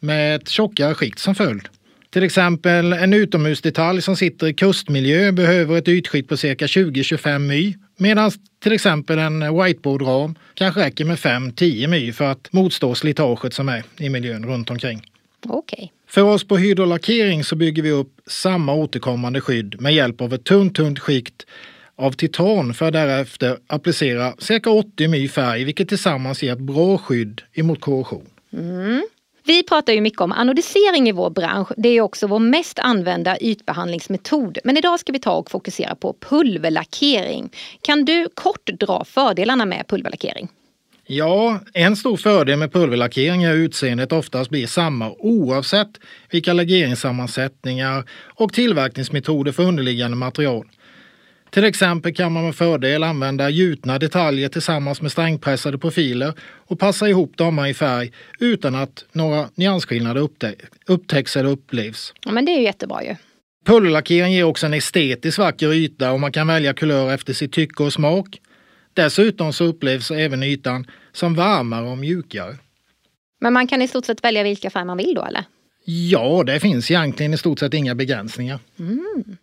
med 0.00 0.36
ett 0.36 0.48
tjockare 0.48 0.94
skikt 0.94 1.18
som 1.18 1.34
följd. 1.34 1.68
Till 2.16 2.24
exempel 2.24 2.92
en 2.92 3.12
utomhusdetalj 3.12 4.02
som 4.02 4.16
sitter 4.16 4.46
i 4.46 4.54
kustmiljö 4.54 5.32
behöver 5.32 5.78
ett 5.78 5.88
ytskikt 5.88 6.28
på 6.28 6.36
cirka 6.36 6.66
20-25 6.66 7.38
my. 7.38 7.76
Medan 7.96 8.30
till 8.62 8.72
exempel 8.72 9.18
en 9.18 9.62
whiteboardram 9.62 10.34
kanske 10.54 10.80
räcker 10.80 11.04
med 11.04 11.16
5-10 11.16 11.86
my 11.86 12.12
för 12.12 12.24
att 12.24 12.52
motstå 12.52 12.94
slitaget 12.94 13.54
som 13.54 13.68
är 13.68 13.84
i 13.98 14.08
miljön 14.08 14.46
runt 14.46 14.70
omkring. 14.70 15.10
Okay. 15.44 15.88
För 16.08 16.22
oss 16.22 16.48
på 16.48 16.56
hydrolackering 16.56 17.44
så 17.44 17.56
bygger 17.56 17.82
vi 17.82 17.90
upp 17.90 18.20
samma 18.26 18.74
återkommande 18.74 19.40
skydd 19.40 19.80
med 19.80 19.94
hjälp 19.94 20.20
av 20.20 20.34
ett 20.34 20.44
tunt, 20.44 20.74
tunt 20.74 20.98
skikt 20.98 21.46
av 21.96 22.12
titan 22.12 22.74
för 22.74 22.86
att 22.86 22.92
därefter 22.92 23.58
applicera 23.66 24.34
cirka 24.38 24.70
80 24.70 25.08
my 25.08 25.28
färg 25.28 25.64
vilket 25.64 25.88
tillsammans 25.88 26.42
ger 26.42 26.52
ett 26.52 26.58
bra 26.58 26.98
skydd 26.98 27.42
emot 27.54 27.80
korrosion. 27.80 28.26
Mm. 28.52 29.06
Vi 29.46 29.62
pratar 29.62 29.92
ju 29.92 30.00
mycket 30.00 30.20
om 30.20 30.32
anodisering 30.32 31.08
i 31.08 31.12
vår 31.12 31.30
bransch. 31.30 31.68
Det 31.76 31.88
är 31.88 32.00
också 32.00 32.26
vår 32.26 32.38
mest 32.38 32.78
använda 32.78 33.38
ytbehandlingsmetod. 33.38 34.58
Men 34.64 34.76
idag 34.76 35.00
ska 35.00 35.12
vi 35.12 35.18
ta 35.18 35.32
och 35.32 35.50
fokusera 35.50 35.94
på 35.94 36.16
pulverlackering. 36.20 37.50
Kan 37.82 38.04
du 38.04 38.28
kort 38.34 38.66
dra 38.66 39.04
fördelarna 39.04 39.66
med 39.66 39.84
pulverlackering? 39.88 40.48
Ja, 41.06 41.60
en 41.74 41.96
stor 41.96 42.16
fördel 42.16 42.58
med 42.58 42.72
pulverlackering 42.72 43.42
är 43.42 43.50
att 43.50 43.56
utseendet 43.56 44.12
oftast 44.12 44.50
blir 44.50 44.66
samma 44.66 45.10
oavsett 45.10 45.90
vilka 46.30 46.52
legeringssammansättningar 46.52 48.04
och 48.34 48.52
tillverkningsmetoder 48.52 49.52
för 49.52 49.62
underliggande 49.62 50.16
material. 50.16 50.66
Till 51.56 51.64
exempel 51.64 52.14
kan 52.14 52.32
man 52.32 52.44
med 52.44 52.54
fördel 52.54 53.02
använda 53.02 53.50
gjutna 53.50 53.98
detaljer 53.98 54.48
tillsammans 54.48 55.02
med 55.02 55.12
strängpressade 55.12 55.78
profiler 55.78 56.32
och 56.40 56.78
passa 56.78 57.08
ihop 57.08 57.36
dem 57.36 57.66
i 57.66 57.74
färg 57.74 58.12
utan 58.38 58.74
att 58.74 59.04
några 59.12 59.48
nyansskillnader 59.54 60.28
upptäcks 60.86 61.36
eller 61.36 61.50
upplevs. 61.50 62.12
Ja, 62.24 62.32
men 62.32 62.44
det 62.44 62.52
är 62.52 62.56
ju 62.56 62.62
jättebra 62.62 63.04
ju. 63.04 63.16
Pulverlackering 63.66 64.32
ger 64.32 64.44
också 64.44 64.66
en 64.66 64.74
estetiskt 64.74 65.38
vacker 65.38 65.72
yta 65.72 66.12
och 66.12 66.20
man 66.20 66.32
kan 66.32 66.46
välja 66.46 66.74
kulör 66.74 67.14
efter 67.14 67.32
sitt 67.32 67.52
tycke 67.52 67.82
och 67.82 67.92
smak. 67.92 68.40
Dessutom 68.94 69.52
så 69.52 69.64
upplevs 69.64 70.10
även 70.10 70.42
ytan 70.42 70.86
som 71.12 71.34
varmare 71.34 71.86
och 71.88 71.98
mjukare. 71.98 72.56
Men 73.40 73.52
man 73.52 73.66
kan 73.66 73.82
i 73.82 73.88
stort 73.88 74.04
sett 74.04 74.24
välja 74.24 74.42
vilka 74.42 74.70
färger 74.70 74.86
man 74.86 74.96
vill 74.96 75.14
då 75.14 75.24
eller? 75.24 75.44
Ja, 75.84 76.42
det 76.46 76.60
finns 76.60 76.90
egentligen 76.90 77.34
i 77.34 77.38
stort 77.38 77.58
sett 77.58 77.74
inga 77.74 77.94
begränsningar. 77.94 78.58
Mm. 78.78 79.36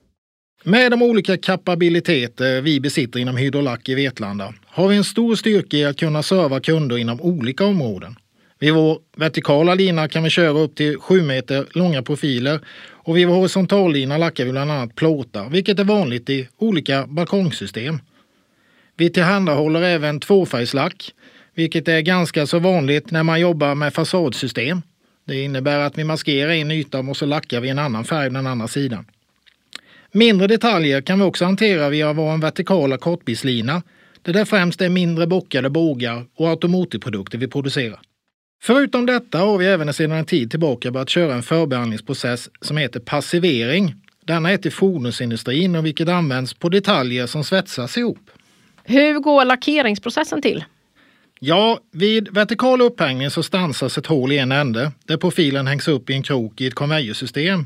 Med 0.65 0.91
de 0.91 1.01
olika 1.01 1.37
kapabiliteter 1.37 2.61
vi 2.61 2.79
besitter 2.79 3.19
inom 3.19 3.37
Hydrolack 3.37 3.89
i 3.89 3.95
Vetlanda 3.95 4.53
har 4.65 4.87
vi 4.87 4.95
en 4.95 5.03
stor 5.03 5.35
styrka 5.35 5.77
i 5.77 5.85
att 5.85 5.97
kunna 5.97 6.23
serva 6.23 6.59
kunder 6.59 6.97
inom 6.97 7.21
olika 7.21 7.65
områden. 7.65 8.15
Vid 8.59 8.73
vår 8.73 8.99
vertikala 9.15 9.75
lina 9.75 10.07
kan 10.07 10.23
vi 10.23 10.29
köra 10.29 10.59
upp 10.59 10.75
till 10.75 10.97
7 10.97 11.21
meter 11.21 11.65
långa 11.71 12.03
profiler 12.03 12.59
och 12.91 13.17
vid 13.17 13.27
vår 13.27 13.35
horisontallina 13.35 14.17
lackar 14.17 14.45
vi 14.45 14.51
bland 14.51 14.71
annat 14.71 14.95
plåtar, 14.95 15.49
vilket 15.49 15.79
är 15.79 15.83
vanligt 15.83 16.29
i 16.29 16.47
olika 16.57 17.07
balkongsystem. 17.07 17.99
Vi 18.97 19.09
tillhandahåller 19.09 19.81
även 19.81 20.19
tvåfärgslack, 20.19 21.11
vilket 21.55 21.87
är 21.87 22.01
ganska 22.01 22.47
så 22.47 22.59
vanligt 22.59 23.11
när 23.11 23.23
man 23.23 23.39
jobbar 23.39 23.75
med 23.75 23.93
fasadsystem. 23.93 24.81
Det 25.25 25.43
innebär 25.43 25.79
att 25.79 25.97
vi 25.97 26.03
maskerar 26.03 26.51
en 26.51 26.71
yta 26.71 26.99
och 26.99 27.17
så 27.17 27.25
lackar 27.25 27.59
vi 27.59 27.69
en 27.69 27.79
annan 27.79 28.05
färg 28.05 28.29
på 28.29 28.33
den 28.33 28.47
andra 28.47 28.67
sidan. 28.67 29.05
Mindre 30.15 30.47
detaljer 30.47 31.01
kan 31.01 31.19
vi 31.19 31.25
också 31.25 31.45
hantera 31.45 31.89
via 31.89 32.13
vår 32.13 32.37
vertikala 32.37 32.97
kortbilslina 32.97 33.83
där 34.21 34.33
det 34.33 34.45
främst 34.45 34.81
är 34.81 34.89
mindre 34.89 35.27
bockade 35.27 35.69
bågar 35.69 36.25
och 36.35 36.49
automotivprodukter 36.49 37.37
vi 37.37 37.47
producerar. 37.47 37.99
Förutom 38.63 39.05
detta 39.05 39.37
har 39.37 39.57
vi 39.57 39.65
även 39.65 39.93
sedan 39.93 40.11
en 40.11 40.25
tid 40.25 40.51
tillbaka 40.51 40.91
börjat 40.91 41.09
köra 41.09 41.33
en 41.33 41.43
förbehandlingsprocess 41.43 42.49
som 42.61 42.77
heter 42.77 42.99
passivering. 42.99 43.95
Denna 44.25 44.51
är 44.51 44.57
till 44.57 44.71
fordonsindustrin 44.71 45.75
och 45.75 45.85
vilket 45.85 46.09
används 46.09 46.53
på 46.53 46.69
detaljer 46.69 47.27
som 47.27 47.43
svetsas 47.43 47.97
ihop. 47.97 48.29
Hur 48.83 49.19
går 49.19 49.45
lackeringsprocessen 49.45 50.41
till? 50.41 50.63
Ja, 51.39 51.79
vid 51.91 52.33
vertikal 52.33 52.81
upphängning 52.81 53.29
så 53.29 53.43
stansas 53.43 53.97
ett 53.97 54.07
hål 54.07 54.31
i 54.31 54.37
en 54.37 54.51
ände 54.51 54.91
där 55.05 55.17
profilen 55.17 55.67
hängs 55.67 55.87
upp 55.87 56.09
i 56.09 56.13
en 56.13 56.23
krok 56.23 56.61
i 56.61 56.67
ett 56.67 56.75
konvejersystem 56.75 57.65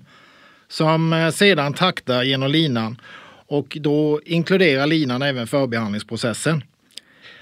som 0.69 1.13
eh, 1.13 1.29
sedan 1.29 1.73
taktar 1.73 2.23
genom 2.23 2.51
linan 2.51 3.01
och 3.47 3.77
då 3.81 4.21
inkluderar 4.25 4.87
linan 4.87 5.21
även 5.21 5.47
förbehandlingsprocessen. 5.47 6.63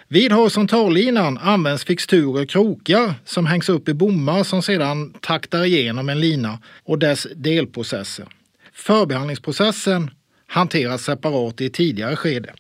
Vid 0.07 0.31
horisontallinan 0.31 1.37
används 1.37 1.83
fixturer 1.83 2.43
och 2.43 2.49
krokar 2.49 3.13
som 3.25 3.45
hängs 3.45 3.69
upp 3.69 3.89
i 3.89 3.93
bommar 3.93 4.43
som 4.43 4.61
sedan 4.61 5.13
taktar 5.21 5.65
igenom 5.65 6.09
en 6.09 6.19
lina 6.19 6.59
och 6.83 6.99
dess 6.99 7.27
delprocesser. 7.35 8.25
Förbehandlingsprocessen 8.73 10.11
hanteras 10.47 11.03
separat 11.03 11.61
i 11.61 11.65
ett 11.65 11.73
tidigare 11.73 12.15
skede. 12.15 12.53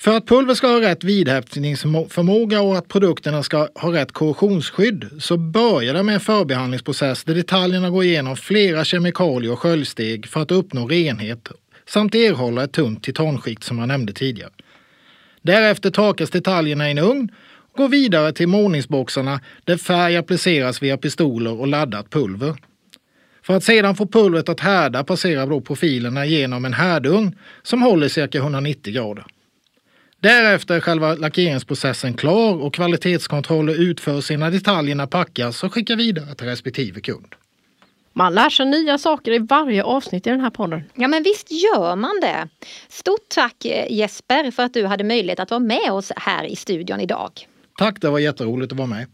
För 0.00 0.16
att 0.16 0.26
pulver 0.26 0.54
ska 0.54 0.66
ha 0.66 0.80
rätt 0.80 1.04
vidhäftningsförmåga 1.04 2.60
och 2.60 2.78
att 2.78 2.88
produkterna 2.88 3.42
ska 3.42 3.68
ha 3.74 3.92
rätt 3.92 4.12
korrosionsskydd 4.12 5.10
så 5.18 5.36
börjar 5.36 5.94
det 5.94 6.02
med 6.02 6.14
en 6.14 6.20
förbehandlingsprocess 6.20 7.24
där 7.24 7.34
detaljerna 7.34 7.90
går 7.90 8.04
igenom 8.04 8.36
flera 8.36 8.84
kemikalier 8.84 9.52
och 9.52 9.58
sköljsteg 9.58 10.26
för 10.26 10.42
att 10.42 10.50
uppnå 10.50 10.86
renhet 10.86 11.48
samt 11.88 12.14
erhålla 12.14 12.64
ett 12.64 12.72
tunt 12.72 13.02
titanskikt 13.02 13.64
som 13.64 13.78
jag 13.78 13.88
nämnde 13.88 14.12
tidigare. 14.12 14.50
Därefter 15.42 15.90
torkas 15.90 16.30
detaljerna 16.30 16.88
i 16.88 16.90
en 16.90 16.98
ugn 16.98 17.28
och 17.72 17.78
går 17.78 17.88
vidare 17.88 18.32
till 18.32 18.48
målningsboxarna 18.48 19.40
där 19.64 19.76
färg 19.76 20.16
appliceras 20.16 20.82
via 20.82 20.96
pistoler 20.96 21.60
och 21.60 21.66
laddat 21.66 22.10
pulver. 22.10 22.56
För 23.42 23.56
att 23.56 23.64
sedan 23.64 23.96
få 23.96 24.06
pulvret 24.06 24.48
att 24.48 24.60
härda 24.60 25.04
passerar 25.04 25.46
då 25.46 25.60
profilerna 25.60 26.26
genom 26.26 26.64
en 26.64 26.72
härdugn 26.72 27.36
som 27.62 27.82
håller 27.82 28.08
cirka 28.08 28.38
190 28.38 28.94
grader. 28.94 29.24
Därefter 30.20 30.74
är 30.74 30.80
själva 30.80 31.14
lackeringsprocessen 31.14 32.14
klar 32.14 32.62
och 32.62 32.74
kvalitetskontroller 32.74 33.74
utförs 33.74 34.30
innan 34.30 34.52
detaljerna 34.52 35.06
packas 35.06 35.64
och 35.64 35.74
skickas 35.74 35.98
vidare 35.98 36.34
till 36.34 36.46
respektive 36.46 37.00
kund. 37.00 37.34
Man 38.12 38.34
lär 38.34 38.50
sig 38.50 38.66
nya 38.66 38.98
saker 38.98 39.32
i 39.32 39.38
varje 39.38 39.82
avsnitt 39.82 40.26
i 40.26 40.30
den 40.30 40.40
här 40.40 40.50
podden. 40.50 40.82
Ja 40.94 41.08
men 41.08 41.22
visst 41.22 41.50
gör 41.50 41.96
man 41.96 42.20
det. 42.20 42.48
Stort 42.88 43.28
tack 43.28 43.64
eh, 43.64 43.92
Jesper 43.92 44.50
för 44.50 44.62
att 44.62 44.74
du 44.74 44.86
hade 44.86 45.04
möjlighet 45.04 45.40
att 45.40 45.50
vara 45.50 45.60
med 45.60 45.92
oss 45.92 46.12
här 46.16 46.44
i 46.44 46.56
studion 46.56 47.00
idag. 47.00 47.30
Tack, 47.78 48.00
det 48.00 48.10
var 48.10 48.18
jätteroligt 48.18 48.72
att 48.72 48.78
vara 48.78 48.88
med. 48.88 49.06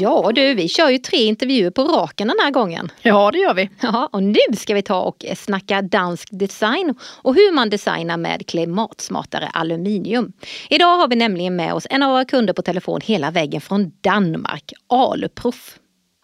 Ja 0.00 0.32
du, 0.34 0.54
vi 0.54 0.68
kör 0.68 0.90
ju 0.90 0.98
tre 0.98 1.24
intervjuer 1.24 1.70
på 1.70 1.82
raken 1.82 2.28
den 2.28 2.36
här 2.42 2.50
gången. 2.50 2.92
Ja, 3.02 3.30
det 3.30 3.38
gör 3.38 3.54
vi. 3.54 3.70
Ja, 3.80 4.08
och 4.12 4.22
nu 4.22 4.38
ska 4.56 4.74
vi 4.74 4.82
ta 4.82 5.00
och 5.00 5.24
snacka 5.36 5.82
dansk 5.82 6.28
design 6.32 6.94
och 7.22 7.34
hur 7.34 7.52
man 7.52 7.70
designar 7.70 8.16
med 8.16 8.46
klimatsmartare 8.46 9.46
aluminium. 9.46 10.32
Idag 10.70 10.96
har 10.96 11.08
vi 11.08 11.16
nämligen 11.16 11.56
med 11.56 11.74
oss 11.74 11.86
en 11.90 12.02
av 12.02 12.10
våra 12.10 12.24
kunder 12.24 12.52
på 12.52 12.62
telefon 12.62 13.00
hela 13.04 13.30
vägen 13.30 13.60
från 13.60 13.92
Danmark, 14.00 14.72
Aluprof. 14.88 15.78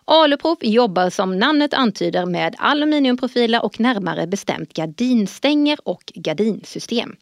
Aluprof 0.05 0.59
jobbar 0.61 1.11
som 1.11 1.39
namnet 1.39 1.75
antyder 1.75 2.27
med 2.27 2.55
aluminiumprofiler 2.59 3.65
och 3.65 3.81
närmare 3.81 4.27
bestämt 4.27 4.73
gardinstänger 4.73 5.79
och 5.85 6.13
gardinsystem. 6.15 7.17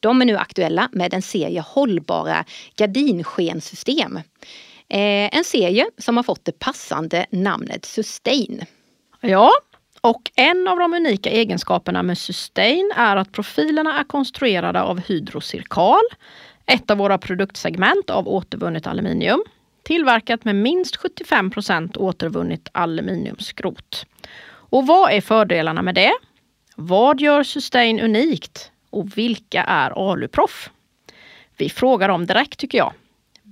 De 0.00 0.20
är 0.20 0.26
nu 0.26 0.36
aktuella 0.36 0.88
med 0.92 1.14
en 1.14 1.22
serie 1.22 1.60
hållbara 1.60 2.44
gardinskensystem. 2.76 4.18
Eh, 4.90 5.36
en 5.36 5.44
serie 5.44 5.90
som 5.98 6.16
har 6.16 6.24
fått 6.24 6.44
det 6.44 6.58
passande 6.58 7.26
namnet 7.30 7.84
Sustain. 7.84 8.64
Ja, 9.20 9.50
och 10.00 10.30
en 10.34 10.68
av 10.68 10.78
de 10.78 10.94
unika 10.94 11.30
egenskaperna 11.30 12.02
med 12.02 12.18
Sustain 12.18 12.92
är 12.96 13.16
att 13.16 13.32
profilerna 13.32 14.00
är 14.00 14.04
konstruerade 14.04 14.82
av 14.82 15.00
hydrocirkal, 15.00 16.02
ett 16.66 16.90
av 16.90 16.98
våra 16.98 17.18
produktsegment 17.18 18.10
av 18.10 18.28
återvunnet 18.28 18.86
aluminium, 18.86 19.44
tillverkat 19.82 20.44
med 20.44 20.56
minst 20.56 20.96
75 20.96 21.50
återvunnet 21.96 22.68
aluminiumskrot. 22.72 24.06
Och 24.70 24.86
vad 24.86 25.12
är 25.12 25.20
fördelarna 25.20 25.82
med 25.82 25.94
det? 25.94 26.12
Vad 26.76 27.20
gör 27.20 27.42
Sustain 27.42 28.00
unikt? 28.00 28.70
Och 28.90 29.18
vilka 29.18 29.62
är 29.64 30.10
Aluproff? 30.10 30.70
Vi 31.56 31.70
frågar 31.70 32.08
dem 32.08 32.26
direkt 32.26 32.58
tycker 32.58 32.78
jag. 32.78 32.92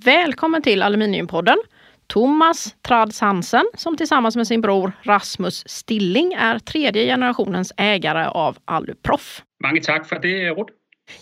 Välkommen 0.05 0.62
till 0.62 0.83
Aluminiumpodden! 0.83 1.59
Thomas 2.07 2.75
Trads 2.83 3.21
Hansen 3.21 3.64
som 3.75 3.97
tillsammans 3.97 4.37
med 4.37 4.47
sin 4.47 4.61
bror 4.61 4.93
Rasmus 5.02 5.69
Stilling 5.69 6.33
är 6.33 6.59
tredje 6.59 7.05
generationens 7.05 7.73
ägare 7.76 8.26
av 8.26 8.59
Aluproff. 8.64 9.43
Många 9.64 9.81
tack 9.81 10.09
för 10.09 10.19
det, 10.19 10.49
Rod. 10.49 10.71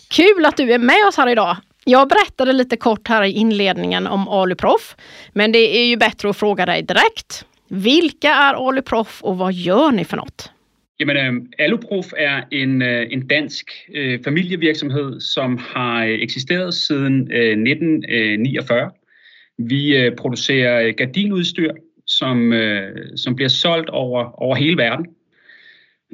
Kul 0.09 0.45
att 0.45 0.57
du 0.57 0.73
är 0.73 0.77
med 0.79 1.07
oss 1.07 1.17
här 1.17 1.27
idag. 1.29 1.57
Jag 1.83 2.07
berättade 2.09 2.53
lite 2.53 2.77
kort 2.77 3.07
här 3.07 3.23
i 3.23 3.31
inledningen 3.31 4.07
om 4.07 4.27
Aluproff, 4.27 4.95
men 5.33 5.51
det 5.51 5.77
är 5.77 5.85
ju 5.85 5.97
bättre 5.97 6.29
att 6.29 6.37
fråga 6.37 6.65
dig 6.65 6.83
direkt. 6.83 7.45
Vilka 7.67 8.33
är 8.33 8.67
Aluproff 8.67 9.23
och 9.23 9.37
vad 9.37 9.53
gör 9.53 9.91
ni 9.91 10.05
för 10.05 10.17
något? 10.17 10.51
Jamen, 10.99 11.17
øh, 11.17 11.45
Aluprof 11.57 12.13
er 12.17 12.43
en, 12.51 12.81
øh, 12.81 13.07
en 13.11 13.27
dansk 13.27 13.71
øh, 13.93 14.23
familievirksomhed, 14.23 15.19
som 15.19 15.57
har 15.57 16.05
øh, 16.05 16.11
eksisteret 16.11 16.73
siden 16.73 17.31
øh, 17.31 17.51
1949. 17.51 18.83
Øh, 18.83 18.91
Vi 19.69 19.97
øh, 19.97 20.15
producerer 20.15 20.87
øh, 20.87 20.93
gardinudstyr, 20.97 21.73
som, 22.05 22.53
øh, 22.53 23.17
som 23.17 23.35
bliver 23.35 23.49
solgt 23.49 23.89
over, 23.89 24.41
over 24.43 24.55
hele 24.55 24.77
verden. 24.77 25.05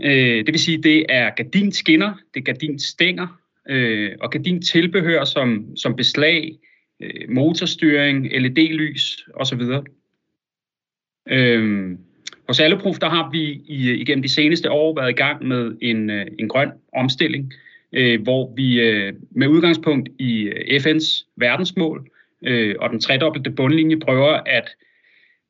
Øh, 0.04 0.46
det 0.46 0.48
vil 0.48 0.60
sige, 0.60 0.84
det 0.84 1.06
er 1.10 1.30
gardinskinner, 1.30 2.14
det 2.34 2.40
er 2.40 2.44
gardinstænger 2.44 3.40
øh, 3.70 4.12
og 4.22 4.32
gardintilbehør 4.32 5.24
som, 5.24 5.76
som 5.76 5.96
beslag, 5.96 6.60
øh, 7.02 7.30
motorstyring, 7.30 8.26
LED-lys 8.26 9.28
osv. 9.34 9.62
Øh, 11.30 11.98
hos 12.48 12.60
Alleproof, 12.60 13.00
der 13.00 13.10
har 13.10 13.30
vi 13.32 13.44
i, 13.66 13.92
igennem 13.92 14.22
de 14.22 14.30
seneste 14.30 14.72
år 14.72 14.96
været 14.96 15.10
i 15.10 15.14
gang 15.14 15.48
med 15.48 15.78
en, 15.82 16.10
øh, 16.10 16.26
en 16.40 16.50
grøn 16.50 16.72
omstilling, 16.94 17.54
øh, 17.94 18.22
hvor 18.22 18.54
vi 18.56 18.82
øh, 18.82 19.14
med 19.32 19.48
udgangspunkt 19.48 20.10
i 20.20 20.42
øh, 20.42 20.82
FN's 20.82 21.34
verdensmål 21.38 22.10
øh, 22.46 22.76
og 22.80 22.90
den 22.90 23.00
tredobbelte 23.00 23.52
bundlinje 23.52 24.00
prøver 24.00 24.40
at 24.46 24.70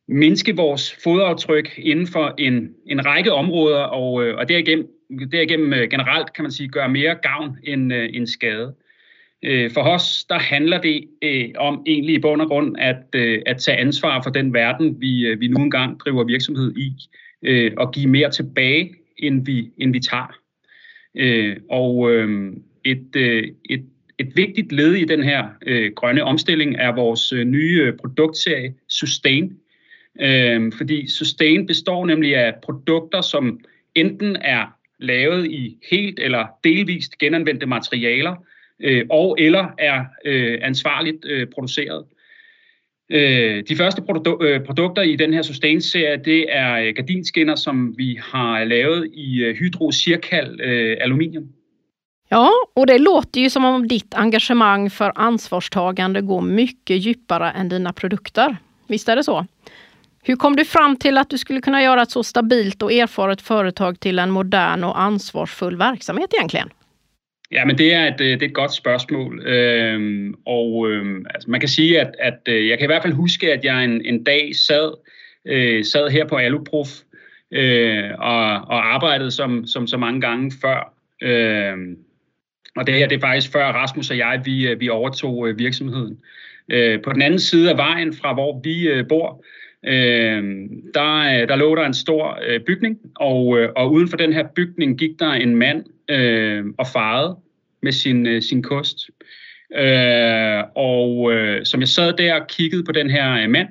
mindske 0.08 0.56
vores 0.56 0.96
fodaftryk 1.04 1.74
inden 1.78 2.08
for 2.08 2.36
en, 2.38 2.70
en 2.88 3.06
række 3.06 3.34
områder, 3.34 3.80
og, 3.80 4.24
øh, 4.24 4.38
og 4.38 4.50
derigennem, 4.50 4.88
derigennem 5.32 5.74
øh, 5.74 5.90
generelt 5.90 6.34
kan 6.34 6.44
man 6.44 6.52
sige, 6.52 6.70
gøre 6.70 6.90
mere 6.90 7.16
gavn 7.16 7.58
end, 7.64 7.94
øh, 7.94 8.10
end 8.14 8.28
skade. 8.28 8.74
Øh, 9.44 9.72
for 9.72 9.82
os, 9.82 10.26
der 10.30 10.40
handler 10.40 10.82
det 10.82 11.04
øh, 11.22 11.50
om 11.58 11.84
egentlig 11.88 12.16
i 12.16 12.20
bund 12.20 12.42
og 12.42 12.48
grund 12.48 12.76
at, 12.80 13.04
øh, 13.16 13.42
at 13.46 13.58
tage 13.58 13.78
ansvar 13.78 14.22
for 14.24 14.30
den 14.30 14.54
verden, 14.54 15.02
vi, 15.02 15.28
øh, 15.28 15.40
vi 15.40 15.48
nu 15.48 15.58
engang 15.58 16.00
driver 16.00 16.24
virksomhed 16.24 16.76
i, 16.78 16.92
øh, 17.44 17.72
og 17.78 17.94
give 17.94 18.08
mere 18.08 18.32
tilbage, 18.32 18.96
end 19.18 19.46
vi, 19.46 19.72
end 19.78 19.92
vi 19.94 20.00
tager. 20.00 20.36
Øh, 21.16 21.58
og 21.70 22.12
et, 22.86 23.16
et, 23.70 23.86
et 24.20 24.32
vigtigt 24.36 24.72
led 24.72 24.94
i 24.94 25.06
den 25.06 25.24
her 25.24 25.46
grønne 25.96 26.24
omstilling 26.24 26.76
er 26.76 26.96
vores 26.96 27.34
nye 27.46 27.94
produktserie 28.00 28.74
Sustain. 28.90 29.58
Fordi 30.78 31.10
Sustain 31.10 31.68
består 31.68 32.06
nemlig 32.06 32.36
af 32.36 32.54
produkter, 32.64 33.22
som 33.22 33.60
enten 33.96 34.36
er 34.36 34.66
lavet 35.00 35.52
i 35.52 35.78
helt 35.92 36.20
eller 36.20 36.46
delvist 36.64 37.18
genanvendte 37.18 37.66
materialer, 37.66 38.36
øh, 38.84 39.06
og 39.10 39.36
eller 39.40 39.66
er 39.78 40.06
øh, 40.26 40.60
ansvarligt 40.62 41.26
øh, 41.26 41.48
produceret. 41.56 42.06
Øh, 43.12 43.64
de 43.70 43.76
første 43.76 44.02
produ- 44.02 44.44
øh, 44.44 44.66
produkter 44.66 45.02
i 45.02 45.16
den 45.16 45.34
her 45.34 45.42
Sustain-serie, 45.42 46.18
det 46.26 46.46
er 46.50 46.76
øh, 46.76 46.94
gardinskinner, 46.96 47.56
som 47.56 47.98
vi 47.98 48.20
har 48.32 48.64
lavet 48.64 49.10
i 49.14 49.44
øh, 49.44 49.56
hydrocirkal 49.56 50.62
øh, 50.62 50.98
aluminium. 51.02 51.44
Ja, 52.30 52.50
och 52.76 52.88
det 52.88 53.02
låter 53.02 53.42
ju 53.42 53.50
som 53.50 53.66
om 53.66 53.88
ditt 53.88 54.14
engagemang 54.14 54.92
för 54.92 55.12
ansvarstagande 55.16 56.22
går 56.22 56.42
mycket 56.42 56.98
djupare 57.06 57.52
än 57.52 57.70
dina 57.70 57.94
produkter. 57.94 58.58
Visst 58.88 59.10
är 59.10 59.16
det 59.16 59.24
så? 59.24 59.46
Hur 60.24 60.36
kom 60.36 60.56
du 60.56 60.66
fram 60.66 60.96
till 60.98 61.18
att 61.18 61.30
du 61.30 61.38
skulle 61.38 61.62
kunna 61.62 61.84
göra 61.84 62.02
ett 62.02 62.12
så 62.12 62.24
stabilt 62.24 62.82
och 62.82 62.92
erfaret 62.92 63.42
företag 63.42 64.00
till 64.00 64.20
en 64.20 64.32
modern 64.32 64.84
och 64.84 65.02
ansvarsfull 65.02 65.78
verksamhet 65.78 66.34
egentligen? 66.34 66.70
Ja, 67.54 67.66
men 67.66 67.78
det 67.78 67.94
er 67.94 68.08
et, 68.08 68.22
øh, 68.22 68.28
det 68.28 68.44
er 68.44 68.48
et 68.48 68.54
godt 68.54 68.74
spørgsmål. 68.74 69.48
Øhm, 69.48 70.36
og 70.46 70.92
øhm, 70.92 71.26
altså, 71.30 71.52
man 71.52 71.60
kan 71.60 71.70
sige, 71.70 72.02
at, 72.02 72.16
at 72.20 72.40
øh, 72.48 72.68
jeg 72.68 72.78
kan 72.78 72.86
i 72.86 72.92
hvert 72.92 73.02
fald 73.02 73.14
huske, 73.14 73.54
at 73.54 73.66
jeg 73.66 73.84
en, 73.84 74.06
en 74.06 74.24
dag 74.24 74.56
sad, 74.56 74.94
øh, 75.46 75.86
sad 75.86 76.10
her 76.10 76.28
på 76.28 76.36
Aluprof 76.36 76.88
øh, 77.52 78.12
og, 78.20 78.46
og 78.46 78.94
arbejdede 78.94 79.32
som, 79.32 79.68
som 79.68 79.88
så 79.88 79.98
mange 79.98 80.22
gange 80.22 80.52
før. 80.62 80.94
Øh, 81.22 81.78
og 82.76 82.88
det 82.88 82.96
her 82.96 83.08
det 83.08 83.16
er 83.16 83.20
faktisk 83.20 83.52
før 83.52 83.72
Rasmus 83.72 84.12
og 84.12 84.18
jeg 84.18 84.42
vi, 84.46 84.68
øh, 84.68 84.80
vi 84.80 84.90
overtog 84.90 85.50
øh, 85.50 85.60
virksomheden. 85.60 86.20
Øh, 86.70 87.02
på 87.02 87.14
den 87.14 87.22
anden 87.22 87.40
side 87.40 87.70
af 87.70 87.78
vejen 87.78 88.14
fra 88.14 88.34
hvor 88.34 88.62
vi 88.64 88.88
øh, 88.88 89.08
bor, 89.08 89.44
øh, 89.88 90.44
der, 90.94 91.46
der 91.46 91.56
lå 91.56 91.76
der 91.76 91.86
en 91.86 91.94
stor 91.94 92.40
øh, 92.48 92.60
bygning, 92.60 92.98
og, 93.16 93.60
øh, 93.60 93.70
og 93.76 93.92
uden 93.92 94.08
for 94.08 94.18
den 94.18 94.34
her 94.34 94.48
bygning 94.56 94.98
gik 94.98 95.20
der 95.20 95.32
en 95.32 95.56
mand 95.56 95.86
øh, 96.10 96.66
og 96.78 96.88
farede 96.88 97.38
med 97.82 97.92
sin, 97.92 98.28
øh, 98.28 98.42
sin 98.42 98.64
kost. 98.64 99.10
Øh, 99.76 100.64
og 100.76 101.34
øh, 101.34 101.66
som 101.66 101.80
jeg 101.80 101.88
sad 101.88 102.14
der 102.14 102.34
og 102.42 102.48
kiggede 102.48 102.84
på 102.84 102.92
den 102.92 103.10
her 103.10 103.44
øh, 103.44 103.50
mand, 103.50 103.68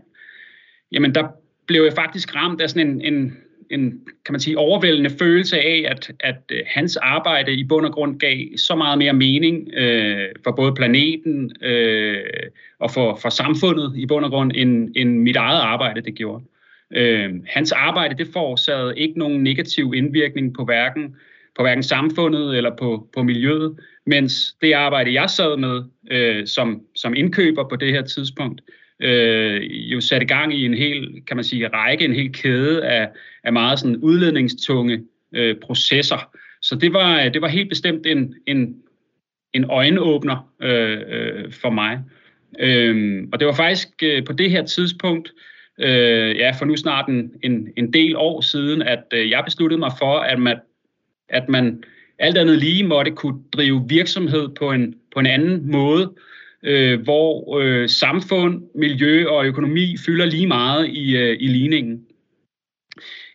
jamen 0.93 1.15
der 1.15 1.29
blev 1.67 1.83
jeg 1.83 1.93
faktisk 1.93 2.35
ramt 2.37 2.61
af 2.61 2.71
sådan 2.71 2.89
en, 2.91 3.15
en, 3.15 3.37
en 3.73 4.01
kan 4.25 4.33
man 4.33 4.41
sige, 4.41 4.59
overvældende 4.59 5.11
følelse 5.19 5.61
af, 5.61 5.85
at, 5.89 6.11
at 6.21 6.37
øh, 6.53 6.61
hans 6.67 6.97
arbejde 6.97 7.53
i 7.53 7.65
bund 7.65 7.87
og 7.87 7.93
grund 7.93 8.19
gav 8.19 8.39
så 8.57 8.75
meget 8.75 8.99
mere 8.99 9.13
mening 9.13 9.75
øh, 9.75 10.29
for 10.45 10.51
både 10.51 10.75
planeten 10.75 11.53
øh, 11.63 12.25
og 12.79 12.91
for, 12.91 13.19
for 13.23 13.29
samfundet 13.29 13.93
i 13.97 14.07
bund 14.07 14.25
og 14.25 14.31
grund, 14.31 14.53
end, 14.55 14.89
end 14.97 15.19
mit 15.19 15.37
eget 15.37 15.61
arbejde 15.61 16.01
det 16.01 16.15
gjorde. 16.15 16.45
Øh, 16.95 17.31
hans 17.47 17.73
arbejde 17.73 18.25
det 18.25 18.33
forårsagede 18.33 18.99
ikke 18.99 19.19
nogen 19.19 19.43
negativ 19.43 19.93
indvirkning 19.97 20.55
på 20.55 20.65
hverken 20.65 21.17
på 21.57 21.63
hverken 21.63 21.83
samfundet 21.83 22.57
eller 22.57 22.77
på, 22.77 23.09
på 23.15 23.23
miljøet, 23.23 23.77
mens 24.07 24.57
det 24.63 24.73
arbejde, 24.73 25.15
jeg 25.15 25.31
sad 25.31 25.57
med 25.57 25.83
øh, 26.11 26.47
som, 26.47 26.83
som 26.95 27.15
indkøber 27.15 27.69
på 27.69 27.77
det 27.77 27.93
her 27.93 28.03
tidspunkt, 28.03 28.61
øh, 28.69 28.82
øh, 29.03 29.63
jo 29.93 30.01
satte 30.01 30.27
gang 30.27 30.55
i 30.55 30.65
en 30.65 30.75
hel, 30.75 31.23
kan 31.27 31.37
man 31.37 31.45
sige, 31.45 31.69
række, 31.69 32.05
en 32.05 32.15
hel 32.15 32.33
kæde 32.33 32.85
af, 32.85 33.09
af 33.45 33.53
meget 33.53 33.79
sådan 33.79 33.97
udledningstunge 33.97 35.03
øh, 35.35 35.57
processer. 35.57 36.31
Så 36.63 36.75
det 36.75 36.93
var, 36.93 37.25
øh, 37.25 37.35
det 37.35 37.43
var 37.43 37.49
helt 37.49 37.69
bestemt 37.69 38.07
en, 38.07 38.35
en, 38.47 38.77
en 39.53 39.71
øjenåbner 39.71 40.53
øh, 40.63 40.99
øh, 41.09 41.53
for 41.53 41.71
mig. 41.71 42.01
Øh, 42.59 43.23
og 43.33 43.41
det 43.41 43.47
var 43.47 43.55
faktisk 43.55 43.89
øh, 44.03 44.25
på 44.25 44.33
det 44.33 44.51
her 44.51 44.65
tidspunkt, 44.65 45.33
øh, 45.79 46.37
ja, 46.37 46.51
for 46.59 46.65
nu 46.65 46.77
snart 46.77 47.09
en, 47.09 47.33
en, 47.43 47.69
en 47.77 47.93
del 47.93 48.17
år 48.17 48.41
siden, 48.41 48.83
at 48.83 49.05
øh, 49.15 49.31
jeg 49.31 49.43
besluttede 49.45 49.79
mig 49.79 49.93
for, 49.99 50.19
at 50.19 50.39
man, 50.39 50.57
at 51.29 51.49
man 51.49 51.85
alt 52.19 52.39
andet 52.39 52.59
lige 52.59 52.85
måtte 52.85 53.11
kunne 53.11 53.43
drive 53.53 53.85
virksomhed 53.89 54.49
på 54.49 54.73
en, 54.73 54.95
på 55.15 55.21
en 55.21 55.27
anden 55.27 55.71
måde, 55.71 56.13
øh, 56.63 57.01
hvor 57.01 57.59
øh, 57.59 57.89
samfund, 57.89 58.63
miljø 58.75 59.29
og 59.29 59.47
økonomi 59.47 59.97
fylder 60.07 60.25
lige 60.25 60.47
meget 60.47 60.89
i, 60.89 61.17
øh, 61.17 61.37
i 61.41 61.47
ligningen. 61.47 62.07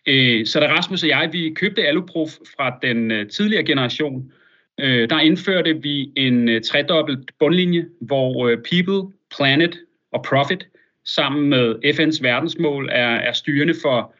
Øh, 0.06 0.46
så 0.46 0.60
da 0.60 0.66
Rasmus 0.66 1.02
og 1.02 1.08
jeg 1.08 1.28
vi 1.32 1.52
købte 1.56 1.86
Aluprof 1.86 2.30
fra 2.56 2.78
den 2.82 3.10
øh, 3.10 3.28
tidligere 3.28 3.64
generation, 3.64 4.32
øh, 4.80 5.10
der 5.10 5.20
indførte 5.20 5.82
vi 5.82 6.12
en 6.16 6.48
øh, 6.48 6.62
tredobbelt 6.62 7.30
bundlinje, 7.38 7.86
hvor 8.00 8.48
øh, 8.48 8.58
people, 8.70 9.12
planet 9.36 9.78
og 10.12 10.22
profit 10.22 10.68
sammen 11.04 11.48
med 11.48 11.74
FN's 11.84 12.22
verdensmål 12.22 12.88
er, 12.92 13.14
er 13.16 13.32
styrende 13.32 13.74
for, 13.82 14.14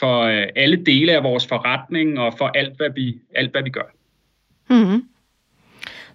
for 0.00 0.22
øh, 0.22 0.46
alle 0.56 0.84
dele 0.84 1.12
af 1.12 1.22
vores 1.22 1.46
forretning 1.46 2.18
og 2.18 2.34
for 2.38 2.46
alt, 2.46 2.76
hvad 2.76 2.90
vi, 2.94 3.18
alt, 3.34 3.50
hvad 3.50 3.62
vi 3.62 3.70
gør. 3.70 3.94
Mm-hmm. 4.70 5.02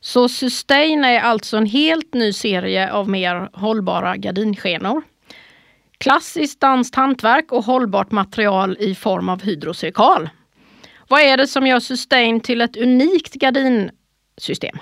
Så 0.05 0.29
Sustain 0.29 1.03
är 1.03 1.19
alltså 1.19 1.57
en 1.57 1.65
helt 1.65 2.13
ny 2.13 2.33
serie 2.33 2.91
av 2.91 3.09
mer 3.09 3.49
hållbara 3.53 4.17
gardinskenor. 4.17 5.01
Klassiskt 5.97 6.61
danskt 6.61 6.95
hantverk 6.95 7.51
och 7.51 7.63
hållbart 7.63 8.11
material 8.11 8.77
i 8.79 8.95
form 8.95 9.29
av 9.29 9.43
hydrocirkal. 9.43 10.29
Vad 11.07 11.21
är 11.21 11.37
det 11.37 11.47
som 11.47 11.67
gör 11.67 11.79
Sustain 11.79 12.39
till 12.39 12.61
ett 12.61 12.77
unikt 12.77 13.33
gardinsystem? 13.33 14.77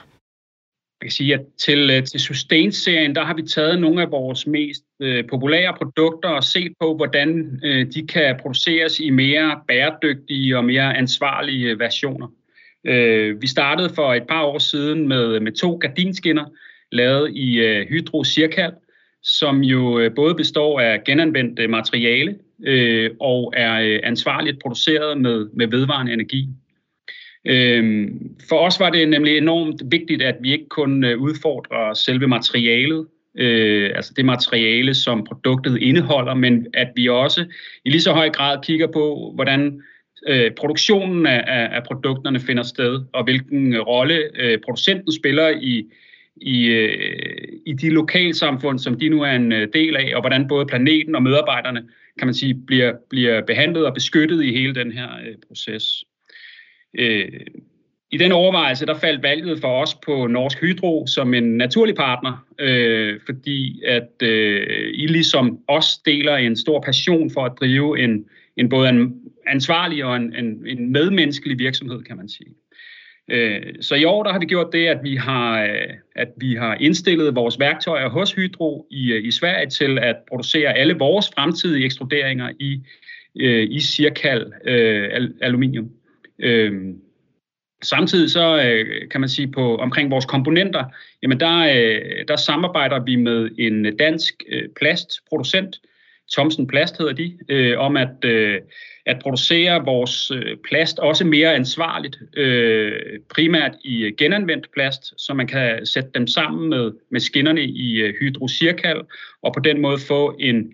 Jag 0.99 1.09
kan 1.09 1.11
säga 1.11 1.39
att 1.39 1.57
till, 1.57 1.89
øh, 1.89 2.03
till 2.03 2.19
Sustain-serien, 2.19 3.15
har 3.15 3.35
vi 3.35 3.47
tagit 3.47 3.79
några 3.79 4.03
av 4.03 4.09
våra 4.09 4.35
mest 4.47 4.83
øh, 5.03 5.27
populära 5.27 5.73
produkter 5.73 6.37
och 6.37 6.43
sett 6.43 6.77
på, 6.79 6.97
hur 6.97 7.15
øh, 7.63 7.87
de 7.93 8.07
kan 8.07 8.39
produceras 8.41 8.99
i 8.99 9.11
mer 9.11 9.63
bæredygtige 9.67 10.57
och 10.57 10.65
mer 10.65 10.83
ansvarliga 10.83 11.75
versioner. 11.75 12.27
Øh, 12.85 13.41
vi 13.41 13.47
startede 13.47 13.89
for 13.95 14.13
et 14.13 14.23
par 14.29 14.43
år 14.43 14.57
siden 14.57 15.07
med, 15.07 15.39
med 15.39 15.51
to 15.51 15.75
gardinskinner, 15.75 16.45
lavet 16.91 17.31
i 17.31 17.59
øh, 17.59 17.87
Hydro 17.87 18.23
Circal, 18.23 18.71
som 19.23 19.61
jo 19.61 19.99
øh, 19.99 20.15
både 20.15 20.35
består 20.35 20.79
af 20.79 21.03
genanvendt 21.03 21.69
materiale 21.69 22.35
øh, 22.63 23.11
og 23.19 23.53
er 23.57 23.99
ansvarligt 24.03 24.59
produceret 24.61 25.21
med, 25.21 25.49
med 25.53 25.67
vedvarende 25.67 26.13
energi. 26.13 26.47
Øh, 27.45 28.09
for 28.49 28.57
os 28.57 28.79
var 28.79 28.89
det 28.89 29.09
nemlig 29.09 29.37
enormt 29.37 29.81
vigtigt, 29.85 30.21
at 30.21 30.35
vi 30.41 30.51
ikke 30.51 30.69
kun 30.69 31.05
udfordrer 31.05 31.93
selve 31.93 32.27
materialet, 32.27 33.07
øh, 33.37 33.91
altså 33.95 34.13
det 34.15 34.25
materiale, 34.25 34.93
som 34.93 35.23
produktet 35.23 35.77
indeholder, 35.77 36.33
men 36.33 36.67
at 36.73 36.91
vi 36.95 37.09
også 37.09 37.45
i 37.85 37.89
lige 37.89 38.01
så 38.01 38.11
høj 38.11 38.29
grad 38.29 38.57
kigger 38.63 38.87
på, 38.87 39.31
hvordan 39.35 39.81
øh, 40.27 40.51
produktionen 40.51 41.25
af, 41.25 41.69
af 41.75 41.83
produkterne 41.83 42.39
finder 42.39 42.63
sted, 42.63 43.01
og 43.13 43.23
hvilken 43.23 43.81
rolle 43.81 44.21
øh, 44.35 44.59
producenten 44.65 45.13
spiller 45.13 45.49
i, 45.49 45.85
i, 46.35 46.65
øh, 46.65 47.47
i 47.65 47.73
de 47.73 47.89
lokalsamfund, 47.89 48.79
som 48.79 48.99
de 48.99 49.09
nu 49.09 49.21
er 49.21 49.31
en 49.31 49.51
øh, 49.51 49.67
del 49.73 49.95
af, 49.95 50.11
og 50.15 50.21
hvordan 50.21 50.47
både 50.47 50.65
planeten 50.65 51.15
og 51.15 51.23
medarbejderne, 51.23 51.83
kan 52.19 52.27
man 52.27 52.33
sige, 52.33 52.53
bliver, 52.53 52.93
bliver 53.09 53.41
behandlet 53.41 53.85
og 53.85 53.93
beskyttet 53.93 54.43
i 54.43 54.51
hele 54.51 54.75
den 54.75 54.91
her 54.91 55.07
øh, 55.27 55.35
proces. 55.47 56.03
Øh, 56.99 57.29
I 58.11 58.17
den 58.17 58.31
overvejelse, 58.31 58.85
der 58.85 58.99
faldt 58.99 59.23
valget 59.23 59.59
for 59.61 59.81
os 59.81 59.95
på 60.05 60.27
Norsk 60.27 60.61
Hydro 60.61 61.07
som 61.07 61.33
en 61.33 61.57
naturlig 61.57 61.95
partner, 61.95 62.45
øh, 62.59 63.19
fordi 63.25 63.81
at 63.85 64.09
øh, 64.23 64.91
I 64.93 65.07
ligesom 65.07 65.59
os 65.67 65.97
deler 65.97 66.35
en 66.35 66.55
stor 66.55 66.81
passion 66.81 67.31
for 67.31 67.45
at 67.45 67.51
drive 67.59 67.99
en, 67.99 68.25
en 68.57 68.69
både 68.69 68.89
en 68.89 69.21
ansvarlig 69.47 70.05
og 70.05 70.15
en, 70.15 70.35
en, 70.35 70.67
en 70.67 70.91
medmenneskelig 70.91 71.59
virksomhed, 71.59 72.03
kan 72.03 72.17
man 72.17 72.29
sige. 72.29 72.55
Øh, 73.31 73.61
så 73.81 73.95
i 73.95 74.03
år 74.03 74.23
der 74.23 74.31
har 74.31 74.39
vi 74.39 74.45
gjort 74.45 74.73
det, 74.73 74.87
at 74.87 74.99
vi 75.03 75.15
har, 75.15 75.63
øh, 75.63 75.93
at 76.15 76.27
vi 76.37 76.55
har 76.55 76.75
indstillet 76.75 77.35
vores 77.35 77.59
værktøjer 77.59 78.09
hos 78.09 78.33
Hydro 78.33 78.87
i, 78.91 79.11
øh, 79.11 79.23
i 79.23 79.31
Sverige 79.31 79.69
til 79.69 79.99
at 79.99 80.15
producere 80.27 80.73
alle 80.73 80.93
vores 80.93 81.29
fremtidige 81.35 81.85
ekstruderinger 81.85 82.49
i, 82.59 82.81
øh, 83.39 83.67
i 83.69 83.79
cirkal 83.79 84.53
øh, 84.65 85.29
aluminium. 85.41 85.89
Øh, 86.39 86.93
samtidig 87.83 88.31
så 88.31 88.63
øh, 88.63 89.09
kan 89.09 89.21
man 89.21 89.29
sige 89.29 89.51
på 89.51 89.77
omkring 89.77 90.11
vores 90.11 90.25
komponenter, 90.25 90.83
jamen 91.23 91.39
der, 91.39 91.57
øh, 91.57 92.25
der 92.27 92.35
samarbejder 92.35 93.03
vi 93.03 93.15
med 93.15 93.49
en 93.59 93.97
dansk 93.97 94.33
øh, 94.49 94.69
plastproducent, 94.79 95.79
Thomsen 96.31 96.67
Plast 96.67 96.97
hedder 96.97 97.13
de, 97.13 97.37
øh, 97.49 97.79
om 97.79 97.97
at, 97.97 98.25
øh, 98.25 98.59
at 99.05 99.19
producere 99.21 99.85
vores 99.85 100.31
øh, 100.31 100.57
plast 100.69 100.99
også 100.99 101.25
mere 101.25 101.55
ansvarligt, 101.55 102.19
øh, 102.37 102.91
primært 103.29 103.71
i 103.83 104.03
øh, 104.03 104.13
genanvendt 104.17 104.71
plast, 104.73 105.13
så 105.17 105.33
man 105.33 105.47
kan 105.47 105.85
sætte 105.85 106.09
dem 106.15 106.27
sammen 106.27 106.69
med, 106.69 106.91
med 107.11 107.19
skinnerne 107.19 107.63
i 107.63 108.01
øh, 108.01 108.13
hydrocirkal, 108.19 109.01
og 109.41 109.53
på 109.53 109.59
den 109.59 109.81
måde 109.81 109.97
få 110.07 110.35
en, 110.39 110.73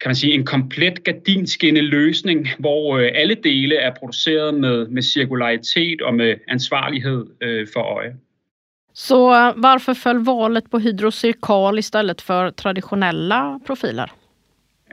kan 0.00 0.08
man 0.08 0.14
sige, 0.14 0.34
en 0.34 0.44
komplet 0.44 1.04
gardinskinne 1.04 1.80
løsning, 1.80 2.48
hvor 2.58 2.98
øh, 2.98 3.10
alle 3.14 3.34
dele 3.34 3.76
er 3.76 3.94
produceret 3.94 4.54
med, 4.54 4.88
med 4.88 5.02
cirkularitet 5.02 6.02
og 6.02 6.14
med 6.14 6.34
ansvarlighed 6.48 7.26
øh, 7.40 7.66
for 7.72 7.80
øje. 7.80 8.14
Så 8.94 9.14
øh, 9.14 9.62
varför 9.62 9.94
föll 9.94 10.24
valet 10.24 10.70
på 10.70 10.78
hydrocirkal 10.78 11.78
istället 11.78 12.20
för 12.20 12.50
traditionella 12.50 13.58
profiler? 13.66 14.23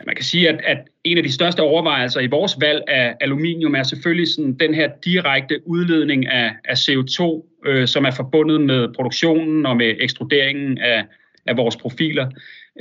Man 0.05 0.15
kan 0.15 0.25
sige, 0.25 0.49
at, 0.49 0.59
at 0.63 0.77
en 1.03 1.17
af 1.17 1.23
de 1.23 1.31
største 1.31 1.59
overvejelser 1.59 2.19
i 2.19 2.27
vores 2.27 2.57
valg 2.61 2.83
af 2.87 3.15
aluminium 3.21 3.75
er 3.75 3.83
selvfølgelig 3.83 4.27
sådan 4.27 4.53
den 4.53 4.73
her 4.73 4.89
direkte 5.05 5.67
udledning 5.67 6.27
af, 6.27 6.51
af 6.65 6.73
CO2, 6.73 7.47
øh, 7.65 7.87
som 7.87 8.05
er 8.05 8.11
forbundet 8.11 8.61
med 8.61 8.93
produktionen 8.93 9.65
og 9.65 9.77
med 9.77 9.95
ekstruderingen 9.99 10.77
af, 10.77 11.05
af 11.45 11.57
vores 11.57 11.75
profiler. 11.75 12.29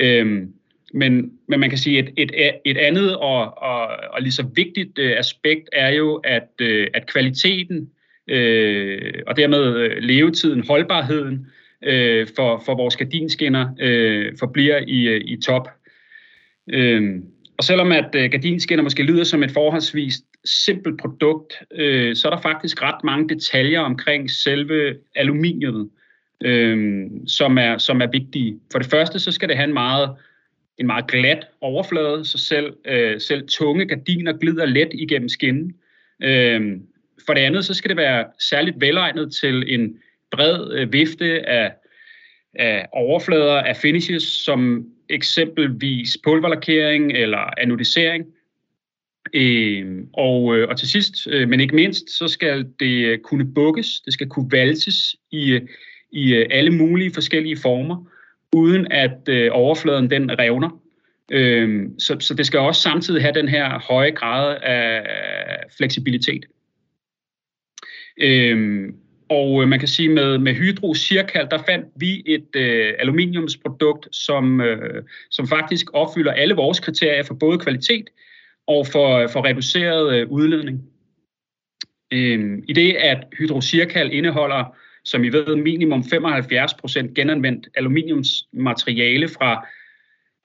Øhm, 0.00 0.52
men, 0.92 1.32
men 1.48 1.60
man 1.60 1.70
kan 1.70 1.78
sige, 1.78 1.98
at 1.98 2.08
et, 2.16 2.32
et, 2.64 2.78
andet 2.78 3.16
og, 3.16 3.62
og, 3.62 3.86
og 4.12 4.22
lige 4.22 4.32
så 4.32 4.46
vigtigt 4.54 4.98
øh, 4.98 5.18
aspekt 5.18 5.68
er 5.72 5.88
jo, 5.88 6.14
at, 6.14 6.48
øh, 6.60 6.88
at 6.94 7.06
kvaliteten 7.06 7.90
øh, 8.28 9.12
og 9.26 9.36
dermed 9.36 9.76
øh, 9.76 9.96
levetiden, 9.96 10.64
holdbarheden 10.68 11.46
øh, 11.84 12.26
for, 12.36 12.62
for 12.66 12.74
vores 12.74 12.96
gardinskinner 12.96 13.68
øh, 13.80 14.32
forbliver 14.38 14.78
i, 14.86 15.08
øh, 15.08 15.20
i 15.24 15.40
top. 15.40 15.68
Øh, 16.72 17.22
og 17.58 17.64
selvom 17.64 17.92
at 17.92 18.14
øh, 18.14 18.30
gardinskinner 18.30 18.82
måske 18.82 19.02
lyder 19.02 19.24
som 19.24 19.42
et 19.42 19.50
forholdsvis 19.50 20.14
simpelt 20.44 21.00
produkt, 21.00 21.54
øh, 21.74 22.16
så 22.16 22.28
er 22.28 22.34
der 22.34 22.42
faktisk 22.42 22.82
ret 22.82 23.04
mange 23.04 23.28
detaljer 23.28 23.80
omkring 23.80 24.30
selve 24.30 24.96
aluminiumet, 25.16 25.88
øh, 26.44 27.06
som, 27.26 27.58
er, 27.58 27.78
som 27.78 28.00
er 28.00 28.06
vigtige. 28.06 28.58
For 28.72 28.78
det 28.78 28.90
første, 28.90 29.18
så 29.18 29.32
skal 29.32 29.48
det 29.48 29.56
have 29.56 29.68
en 29.68 29.72
meget 29.72 30.10
en 30.80 30.86
meget 30.86 31.06
glat 31.06 31.46
overflade, 31.60 32.24
så 32.24 32.38
selv, 32.38 32.72
øh, 32.84 33.20
selv 33.20 33.48
tunge 33.48 33.86
gardiner 33.86 34.32
glider 34.32 34.66
let 34.66 34.88
igennem 34.92 35.28
skinnen. 35.28 35.74
Øh, 36.22 36.76
for 37.26 37.34
det 37.34 37.40
andet, 37.40 37.64
så 37.64 37.74
skal 37.74 37.88
det 37.88 37.96
være 37.96 38.26
særligt 38.38 38.80
velegnet 38.80 39.34
til 39.40 39.74
en 39.74 39.98
bred 40.30 40.72
øh, 40.72 40.92
vifte 40.92 41.48
af, 41.48 41.72
af 42.54 42.86
overflader 42.92 43.56
af 43.56 43.76
finishes, 43.76 44.22
som 44.22 44.86
eksempelvis 45.10 46.16
pulverlakering 46.24 47.12
eller 47.12 47.60
anodisering. 47.60 48.26
Øh, 49.34 50.04
og, 50.12 50.56
øh, 50.56 50.68
og 50.68 50.78
til 50.78 50.88
sidst, 50.88 51.26
øh, 51.30 51.48
men 51.48 51.60
ikke 51.60 51.74
mindst, 51.74 52.10
så 52.10 52.28
skal 52.28 52.66
det 52.80 53.04
øh, 53.06 53.18
kunne 53.18 53.54
bukkes, 53.54 54.00
det 54.00 54.12
skal 54.12 54.28
kunne 54.28 54.52
valses 54.52 55.16
i, 55.30 55.52
øh, 55.52 55.62
i 56.12 56.34
øh, 56.34 56.46
alle 56.50 56.70
mulige 56.70 57.14
forskellige 57.14 57.56
former, 57.56 58.06
uden 58.52 58.92
at 58.92 59.28
øh, 59.28 59.48
overfladen 59.52 60.10
den 60.10 60.38
revner. 60.38 60.80
Øh, 61.32 61.88
så, 61.98 62.16
så 62.20 62.34
det 62.34 62.46
skal 62.46 62.60
også 62.60 62.82
samtidig 62.82 63.22
have 63.22 63.34
den 63.34 63.48
her 63.48 63.78
høje 63.78 64.10
grad 64.10 64.58
af 64.62 65.06
fleksibilitet. 65.76 66.46
Øh, 68.20 68.88
og 69.30 69.62
øh, 69.62 69.68
man 69.68 69.78
kan 69.78 69.88
sige, 69.88 70.08
med, 70.08 70.38
med 70.38 70.54
Hydro 70.54 70.94
Circal, 70.94 71.48
der 71.50 71.58
fandt 71.68 71.86
vi 71.96 72.22
et 72.26 72.56
øh, 72.56 72.94
aluminiumsprodukt, 72.98 74.08
som, 74.12 74.60
øh, 74.60 75.02
som 75.30 75.48
faktisk 75.48 75.86
opfylder 75.92 76.32
alle 76.32 76.54
vores 76.54 76.80
kriterier 76.80 77.22
for 77.22 77.34
både 77.34 77.58
kvalitet 77.58 78.10
og 78.66 78.86
for, 78.86 79.16
øh, 79.16 79.28
for 79.30 79.44
reduceret 79.44 80.14
øh, 80.14 80.28
udledning. 80.28 80.82
Øh, 82.12 82.58
I 82.68 82.72
det, 82.72 82.92
at 82.92 83.24
Hydro 83.38 83.60
Circal 83.60 84.12
indeholder 84.12 84.76
som 85.04 85.24
I 85.24 85.28
ved, 85.28 85.56
minimum 85.56 86.00
75% 86.00 87.12
genanvendt 87.14 87.68
aluminiumsmateriale 87.74 89.28
fra, 89.28 89.66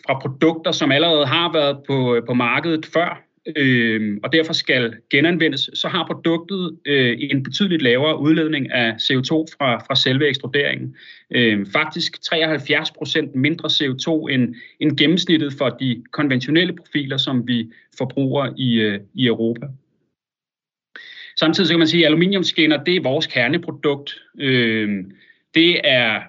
fra 0.05 0.19
produkter, 0.19 0.71
som 0.71 0.91
allerede 0.91 1.25
har 1.25 1.53
været 1.53 1.79
på, 1.87 2.15
øh, 2.15 2.25
på 2.25 2.33
markedet 2.33 2.85
før 2.85 3.24
øh, 3.55 4.17
og 4.23 4.33
derfor 4.33 4.53
skal 4.53 4.93
genanvendes, 5.09 5.69
så 5.73 5.87
har 5.87 6.05
produktet 6.05 6.77
øh, 6.85 7.17
en 7.19 7.43
betydeligt 7.43 7.81
lavere 7.81 8.19
udledning 8.19 8.71
af 8.71 8.91
CO2 8.91 9.31
fra, 9.57 9.77
fra 9.77 9.95
selve 9.95 10.29
ekstruderingen. 10.29 10.95
Øh, 11.31 11.65
faktisk 11.73 12.21
73 12.21 12.91
procent 12.91 13.35
mindre 13.35 13.69
CO2 13.69 14.27
end, 14.33 14.55
end 14.79 14.97
gennemsnittet 14.97 15.53
for 15.53 15.69
de 15.69 16.03
konventionelle 16.11 16.73
profiler, 16.73 17.17
som 17.17 17.47
vi 17.47 17.71
forbruger 17.97 18.53
i, 18.57 18.73
øh, 18.73 18.99
i 19.13 19.25
Europa. 19.25 19.65
Samtidig 21.39 21.67
så 21.67 21.73
kan 21.73 21.79
man 21.79 21.87
sige, 21.87 22.03
at 22.03 22.07
aluminiumskinner, 22.07 22.83
det 22.83 22.95
er 22.95 23.01
vores 23.01 23.27
kerneprodukt. 23.27 24.21
Øh, 24.39 25.03
det 25.55 25.79
er 25.83 26.21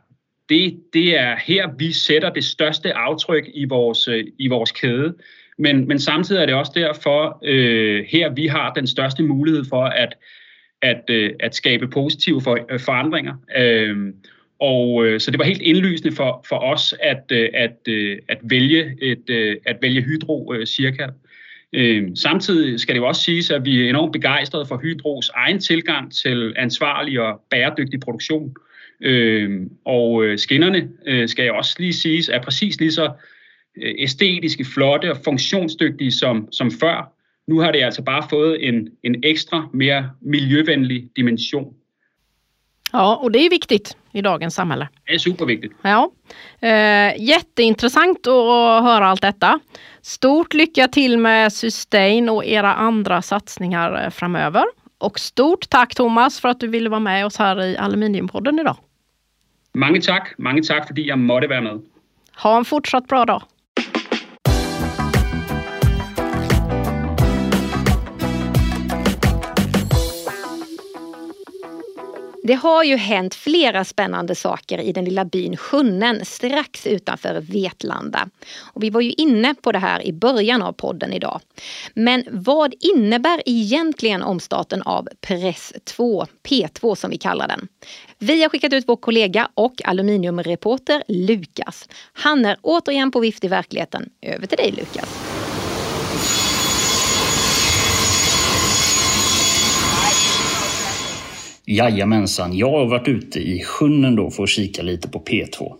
det, 0.49 0.81
det 0.93 1.19
er 1.19 1.37
her, 1.45 1.69
vi 1.79 1.93
sætter 1.93 2.31
det 2.31 2.45
største 2.45 2.95
aftryk 2.95 3.45
i 3.55 3.65
vores, 3.65 4.09
øh, 4.09 4.25
i 4.39 4.49
vores 4.49 4.73
kæde. 4.73 5.15
Men, 5.59 5.89
men 5.89 5.99
samtidig 5.99 6.43
er 6.43 6.47
det 6.47 6.55
også 6.55 6.73
derfor, 6.75 7.39
øh, 7.45 8.05
her 8.09 8.31
vi 8.31 8.47
har 8.47 8.73
den 8.73 8.87
største 8.87 9.23
mulighed 9.23 9.65
for 9.69 9.85
at, 9.85 10.15
at, 10.83 11.03
øh, 11.11 11.33
at 11.41 11.55
skabe 11.55 11.89
positive 11.89 12.41
for, 12.41 12.59
øh, 12.71 12.81
forandringer. 12.81 13.35
Øh, 13.57 14.13
og 14.61 15.07
øh, 15.07 15.21
så 15.21 15.31
det 15.31 15.39
var 15.39 15.45
helt 15.45 15.63
indlysende 15.63 16.17
for, 16.17 16.45
for 16.49 16.57
os 16.57 16.95
at, 17.03 17.23
øh, 17.33 17.49
at, 17.55 17.77
øh, 17.89 18.19
at 18.29 18.39
vælge 18.43 18.97
et, 19.03 19.31
øh, 19.31 19.57
at 19.67 19.79
vælge 19.83 20.03
Hydro 20.03 20.55
øh, 20.55 20.67
cirka. 20.67 21.07
Øh, 21.73 22.09
samtidig 22.15 22.81
skal 22.81 22.95
det 22.95 23.01
jo 23.01 23.07
også 23.07 23.23
siges, 23.23 23.51
at 23.51 23.65
vi 23.65 23.85
er 23.85 23.89
enormt 23.89 24.13
begejstrede 24.13 24.67
for 24.67 24.77
Hydros 24.77 25.31
egen 25.35 25.61
tilgang 25.61 26.13
til 26.13 26.55
ansvarlig 26.57 27.21
og 27.21 27.41
bæredygtig 27.51 28.01
produktion. 28.01 28.55
Øh, 29.01 29.61
og 29.85 30.25
øh, 30.25 30.39
skinnerne, 30.39 30.89
øh, 31.07 31.29
skal 31.29 31.43
jeg 31.43 31.53
også 31.53 31.77
lige 31.79 31.93
siges, 31.93 32.29
er 32.29 32.43
præcis 32.43 32.81
lige 32.81 32.93
så 32.93 33.11
æstetiske, 33.77 34.65
flotte 34.65 35.11
og 35.11 35.17
funktionsdygtige 35.25 36.13
som, 36.13 36.49
som 36.51 36.71
før. 36.71 37.13
Nu 37.47 37.61
har 37.61 37.73
det 37.73 37.83
alltså 37.83 38.03
bara 38.03 38.23
fått 38.23 38.59
en, 38.61 38.89
en 39.03 39.25
extra, 39.25 39.69
mer 39.73 40.11
miljövänlig 40.21 41.09
dimension. 41.17 41.75
Ja, 42.93 43.17
och 43.17 43.33
det 43.33 43.39
är 43.39 43.51
viktigt 43.51 43.97
i 44.13 44.23
dagens 44.23 44.55
samhälle. 44.55 44.89
Det 45.07 45.15
är 45.15 45.19
superviktigt. 45.19 45.75
Ja. 45.83 46.11
Eh, 46.61 47.23
jätteintressant 47.23 48.27
att 48.27 48.83
höra 48.83 49.07
allt 49.07 49.23
detta. 49.23 49.61
Stort 50.03 50.55
lycka 50.55 50.89
till 50.89 51.19
med 51.19 51.53
Sustain 51.53 52.29
och 52.29 52.45
era 52.45 52.75
andra 52.75 53.23
satsningar 53.23 54.05
eh, 54.05 54.11
framöver. 54.11 54.65
Och 54.99 55.21
stort 55.21 55.71
tack 55.71 55.95
Thomas 55.95 56.41
för 56.41 56.49
att 56.49 56.61
du 56.61 56.67
ville 56.67 56.89
vara 56.89 57.01
med 57.01 57.27
oss 57.27 57.37
här 57.37 57.63
i 57.63 57.77
Aluminiumpodden 57.77 58.59
idag. 58.59 58.77
Mange 59.75 60.01
tack, 60.01 60.35
mange 60.39 60.63
tack 60.63 60.87
för 60.87 60.95
att 60.95 61.07
jag 61.07 61.19
måtte 61.19 61.47
vara 61.47 61.61
med. 61.61 61.83
Ha 62.43 62.59
en 62.59 62.65
fortsatt 62.65 63.07
bra 63.07 63.25
dag. 63.25 63.43
Det 72.47 72.55
har 72.55 72.85
ju 72.85 72.97
hänt 72.97 73.35
flera 73.35 73.85
spännande 73.85 74.35
saker 74.35 74.79
i 74.79 74.93
den 74.93 75.05
lilla 75.05 75.25
byn 75.25 75.57
Sjunnen 75.57 76.25
strax 76.25 76.87
utanför 76.87 77.41
Vetlanda. 77.41 78.29
Och 78.63 78.83
vi 78.83 78.91
var 78.91 79.01
ju 79.01 79.13
inne 79.13 79.55
på 79.55 79.73
det 79.73 79.79
här 79.79 80.07
i 80.07 80.13
början 80.13 80.63
av 80.63 80.73
podden 80.73 81.13
idag. 81.13 81.41
Men 81.95 82.25
vad 82.31 82.75
innebär 82.81 83.43
egentligen 83.47 84.23
omstarten 84.23 84.83
av 84.83 85.09
Press 85.21 85.73
2, 85.85 86.27
P2 86.49 86.95
som 86.95 87.11
vi 87.11 87.19
kallar 87.19 87.49
den? 87.49 87.69
Vi 88.19 88.43
har 88.43 88.49
skickat 88.49 88.73
ut 88.73 88.89
vår 88.89 88.97
kollega 88.97 89.49
och 89.55 89.75
aluminiumreporter 89.85 91.03
Lukas. 91.09 91.89
Han 92.13 92.45
är 92.45 92.57
återigen 92.63 93.11
på 93.11 93.21
vift 93.21 93.45
i 93.45 93.49
verkligheten. 93.49 94.11
Över 94.23 94.47
till 94.47 94.59
dig 94.59 94.73
Lukas. 94.73 95.16
Jajamensan, 101.69 102.57
jag 102.57 102.71
har 102.71 102.87
varit 102.87 103.09
ute 103.09 103.39
i 103.39 103.63
Sjunnen 103.65 104.17
då 104.17 104.31
för 104.31 104.43
att 104.43 104.49
kika 104.49 104.83
lite 104.83 105.09
på 105.09 105.21
P2. 105.21 105.73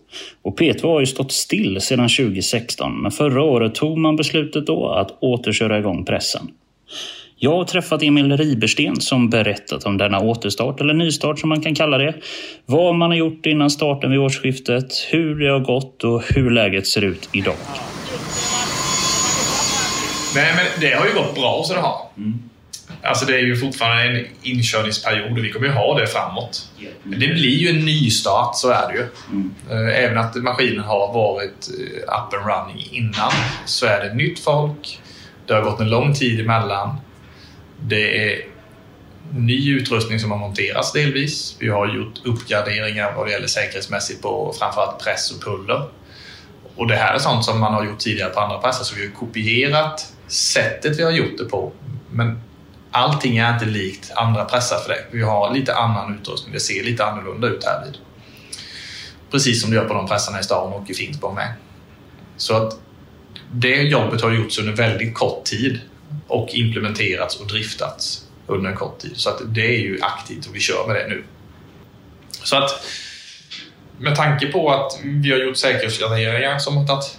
Och 0.43 0.61
P2 0.61 0.83
har 0.83 1.01
ju 1.01 1.07
stått 1.07 1.33
still 1.33 1.81
sedan 1.81 2.09
2016 2.09 3.03
men 3.03 3.11
förra 3.11 3.43
året 3.43 3.75
tog 3.75 3.99
man 3.99 4.17
beslutet 4.17 4.67
då 4.67 4.89
att 4.89 5.23
återköra 5.23 5.79
igång 5.79 6.05
pressen. 6.05 6.51
Jag 7.39 7.57
har 7.57 7.65
träffat 7.65 8.03
Emil 8.03 8.37
Ribersten 8.37 9.01
som 9.01 9.31
berättat 9.31 9.85
om 9.85 9.99
denna 9.99 10.21
återstart, 10.21 10.81
eller 10.81 10.95
nystart 10.95 11.39
som 11.39 11.49
man 11.49 11.61
kan 11.61 11.75
kalla 11.75 11.99
det. 11.99 12.15
Vad 12.67 12.95
man 12.95 13.11
har 13.11 13.17
gjort 13.17 13.47
innan 13.47 13.71
starten 13.71 14.11
vid 14.11 14.21
årsskiftet, 14.21 14.93
hur 15.11 15.41
det 15.41 15.51
har 15.51 15.61
gått 15.61 16.05
och 16.05 16.23
hur 16.35 16.51
läget 16.51 16.87
ser 16.87 17.05
ut 17.05 17.29
idag. 17.33 17.55
Nej, 20.35 20.53
men 20.57 20.81
det 20.81 20.97
har 20.97 21.07
ju 21.07 21.15
gått 21.15 21.35
bra 21.35 21.63
så 21.65 21.75
det 21.75 21.81
har. 21.81 22.01
Mm. 22.17 22.39
Alltså 23.03 23.27
det 23.27 23.35
är 23.35 23.41
ju 23.41 23.57
fortfarande 23.57 24.03
en 24.03 24.27
inkörningsperiod 24.43 25.39
och 25.39 25.45
vi 25.45 25.53
kommer 25.53 25.67
ju 25.67 25.73
ha 25.73 25.99
det 25.99 26.07
framåt. 26.07 26.71
Men 27.03 27.21
det 27.21 27.27
blir 27.27 27.57
ju 27.57 27.69
en 27.69 27.85
nystart, 27.85 28.57
så 28.57 28.71
är 28.71 28.89
det 28.89 28.95
ju. 28.95 29.07
Mm. 29.31 29.89
Även 29.89 30.19
att 30.19 30.35
maskinen 30.35 30.85
har 30.85 31.13
varit 31.13 31.69
eh, 31.69 32.03
up 32.03 32.35
and 32.35 32.47
running 32.47 32.89
innan 32.91 33.33
så 33.67 33.87
är 33.87 34.05
det 34.05 34.15
nytt 34.15 34.39
folk. 34.39 35.01
Det 35.47 35.55
har 35.55 35.63
gått 35.63 35.81
en 35.81 35.91
lång 35.91 36.15
tid 36.15 36.41
emellan. 36.41 36.97
Det 37.81 38.33
är 38.33 38.41
ny 39.31 39.71
utrustning 39.71 40.21
som 40.21 40.31
har 40.31 40.39
monterats 40.39 40.93
delvis. 40.93 41.57
Vi 41.59 41.69
har 41.69 41.95
gjort 41.95 42.21
uppgraderingar 42.25 43.13
vad 43.17 43.27
det 43.27 43.33
gäller 43.33 43.47
säkerhetsmässigt 43.47 44.23
på 44.23 44.55
framförallt 44.59 45.05
press 45.05 45.31
och 45.31 45.45
puller. 45.45 45.83
Och 46.77 46.89
det 46.89 46.97
här 46.97 47.15
är 47.15 47.19
sånt 47.19 47.45
som 47.45 47.61
man 47.61 47.75
har 47.75 47.85
gjort 47.85 47.99
tidigare 47.99 48.31
på 48.31 48.41
andra 48.41 48.59
pressar, 48.59 48.85
så 48.85 48.95
vi 48.97 49.07
har 49.07 49.13
kopierat 49.13 50.13
sättet 50.27 50.99
vi 50.99 51.03
har 51.03 51.11
gjort 51.11 51.39
det 51.39 51.45
på. 51.45 51.73
Men 52.11 52.41
allting 52.97 53.39
är 53.39 53.53
inte 53.53 53.65
likt 53.65 54.13
andra 54.15 54.45
pressar 54.45 54.79
för 54.79 54.89
det. 54.89 55.05
Vi 55.11 55.23
har 55.23 55.55
lite 55.55 55.75
annan 55.75 56.19
utrustning. 56.19 56.53
Det 56.53 56.61
ser 56.61 56.85
lite 56.85 57.05
annorlunda 57.05 57.49
ut 57.49 57.65
här 57.65 57.85
vid. 57.85 57.99
Precis 59.31 59.63
som 59.63 59.71
det 59.71 59.77
gör 59.77 59.85
på 59.85 59.95
de 59.95 60.09
pressarna 60.09 60.41
i 60.41 60.43
stan 60.43 60.73
och 60.73 60.91
i 60.91 60.95
Finspång 60.95 61.35
med. 61.35 61.55
Så 62.37 62.57
att 62.57 62.79
det 63.53 63.83
jobbet 63.83 64.23
har 64.23 64.31
gjorts 64.31 64.59
under 64.59 64.73
väldigt 64.73 65.15
kort 65.15 65.45
tid 65.45 65.81
och 66.29 66.49
implementerats 66.53 67.41
och 67.41 67.47
driftats 67.47 68.27
under 68.47 68.71
en 68.71 68.77
kort 68.77 68.99
tid. 68.99 69.13
Så 69.17 69.31
att 69.31 69.41
det 69.45 69.67
är 69.67 69.81
ju 69.81 69.99
aktivt 70.03 70.47
och 70.47 70.55
vi 70.55 70.61
kör 70.61 70.87
med 70.87 70.97
det 70.97 71.07
nu. 71.09 71.25
Så 72.31 72.57
att 72.57 72.71
med 73.99 74.17
tanke 74.17 74.47
på 74.47 74.71
att 74.71 75.01
vi 75.03 75.33
har 75.33 75.39
gjort 75.39 75.57
säkerhetsgraderingar 75.57 76.59
som 76.59 76.77
har 76.77 76.87
tagit 76.87 77.19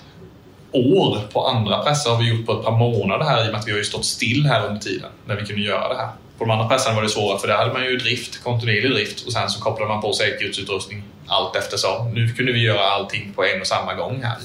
år 0.71 1.19
på 1.33 1.47
andra 1.47 1.83
pressar 1.83 2.11
har 2.11 2.23
vi 2.23 2.29
gjort 2.29 2.45
på 2.45 2.53
ett 2.59 2.65
par 2.65 2.77
månader 2.77 3.25
här 3.25 3.45
i 3.45 3.47
och 3.47 3.51
med 3.51 3.59
att 3.59 3.67
vi 3.67 3.71
har 3.71 3.77
ju 3.77 3.83
stått 3.83 4.05
still 4.05 4.45
här 4.45 4.67
under 4.67 4.81
tiden 4.81 5.09
när 5.25 5.35
vi 5.35 5.45
kunde 5.45 5.61
göra 5.61 5.89
det 5.89 5.95
här. 5.95 6.09
På 6.37 6.45
de 6.45 6.51
andra 6.51 6.67
pressarna 6.67 6.95
var 6.95 7.03
det 7.03 7.09
svårare 7.09 7.39
för 7.39 7.47
där 7.47 7.57
hade 7.57 7.73
man 7.73 7.83
ju 7.83 7.97
drift, 7.97 8.43
kontinuerlig 8.43 8.91
drift 8.91 9.25
och 9.25 9.33
sen 9.33 9.49
så 9.49 9.61
kopplade 9.61 9.93
man 9.93 10.01
på 10.01 10.13
säkerhetsutrustning 10.13 11.03
allt 11.27 11.55
eftersom. 11.55 12.13
Nu 12.13 12.33
kunde 12.33 12.51
vi 12.51 12.59
göra 12.59 12.81
allting 12.81 13.33
på 13.35 13.45
en 13.45 13.61
och 13.61 13.67
samma 13.67 13.93
gång 13.93 14.23
här. 14.23 14.37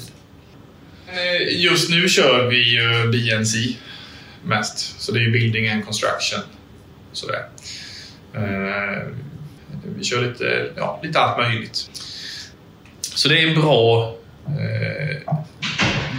Eh, 1.12 1.60
just 1.60 1.90
nu 1.90 2.08
kör 2.08 2.46
vi 2.46 2.74
ju 2.74 3.10
BNC 3.10 3.76
mest, 4.44 5.00
så 5.00 5.12
det 5.12 5.18
är 5.18 5.22
ju 5.22 5.30
building 5.32 5.68
and 5.68 5.84
construction. 5.84 6.40
Sådär. 7.12 7.48
Eh, 8.34 9.02
vi 9.96 10.04
kör 10.04 10.22
lite, 10.22 10.70
ja, 10.76 11.00
lite 11.02 11.20
allt 11.20 11.38
möjligt. 11.38 11.90
Så 13.00 13.28
det 13.28 13.42
är 13.42 13.48
en 13.48 13.60
bra 13.60 14.14
eh, 14.46 15.34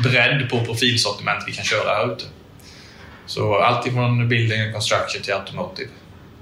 bredd 0.03 0.49
på 0.49 0.65
profilsortiment 0.65 1.43
vi 1.47 1.51
kan 1.51 1.65
köra 1.65 1.95
här 1.95 2.13
ute. 2.13 2.25
Så 3.25 3.55
allt 3.55 3.87
ifrån 3.87 4.29
building 4.29 4.61
and 4.61 4.73
construction 4.73 5.21
till 5.21 5.33
automotive. 5.33 5.89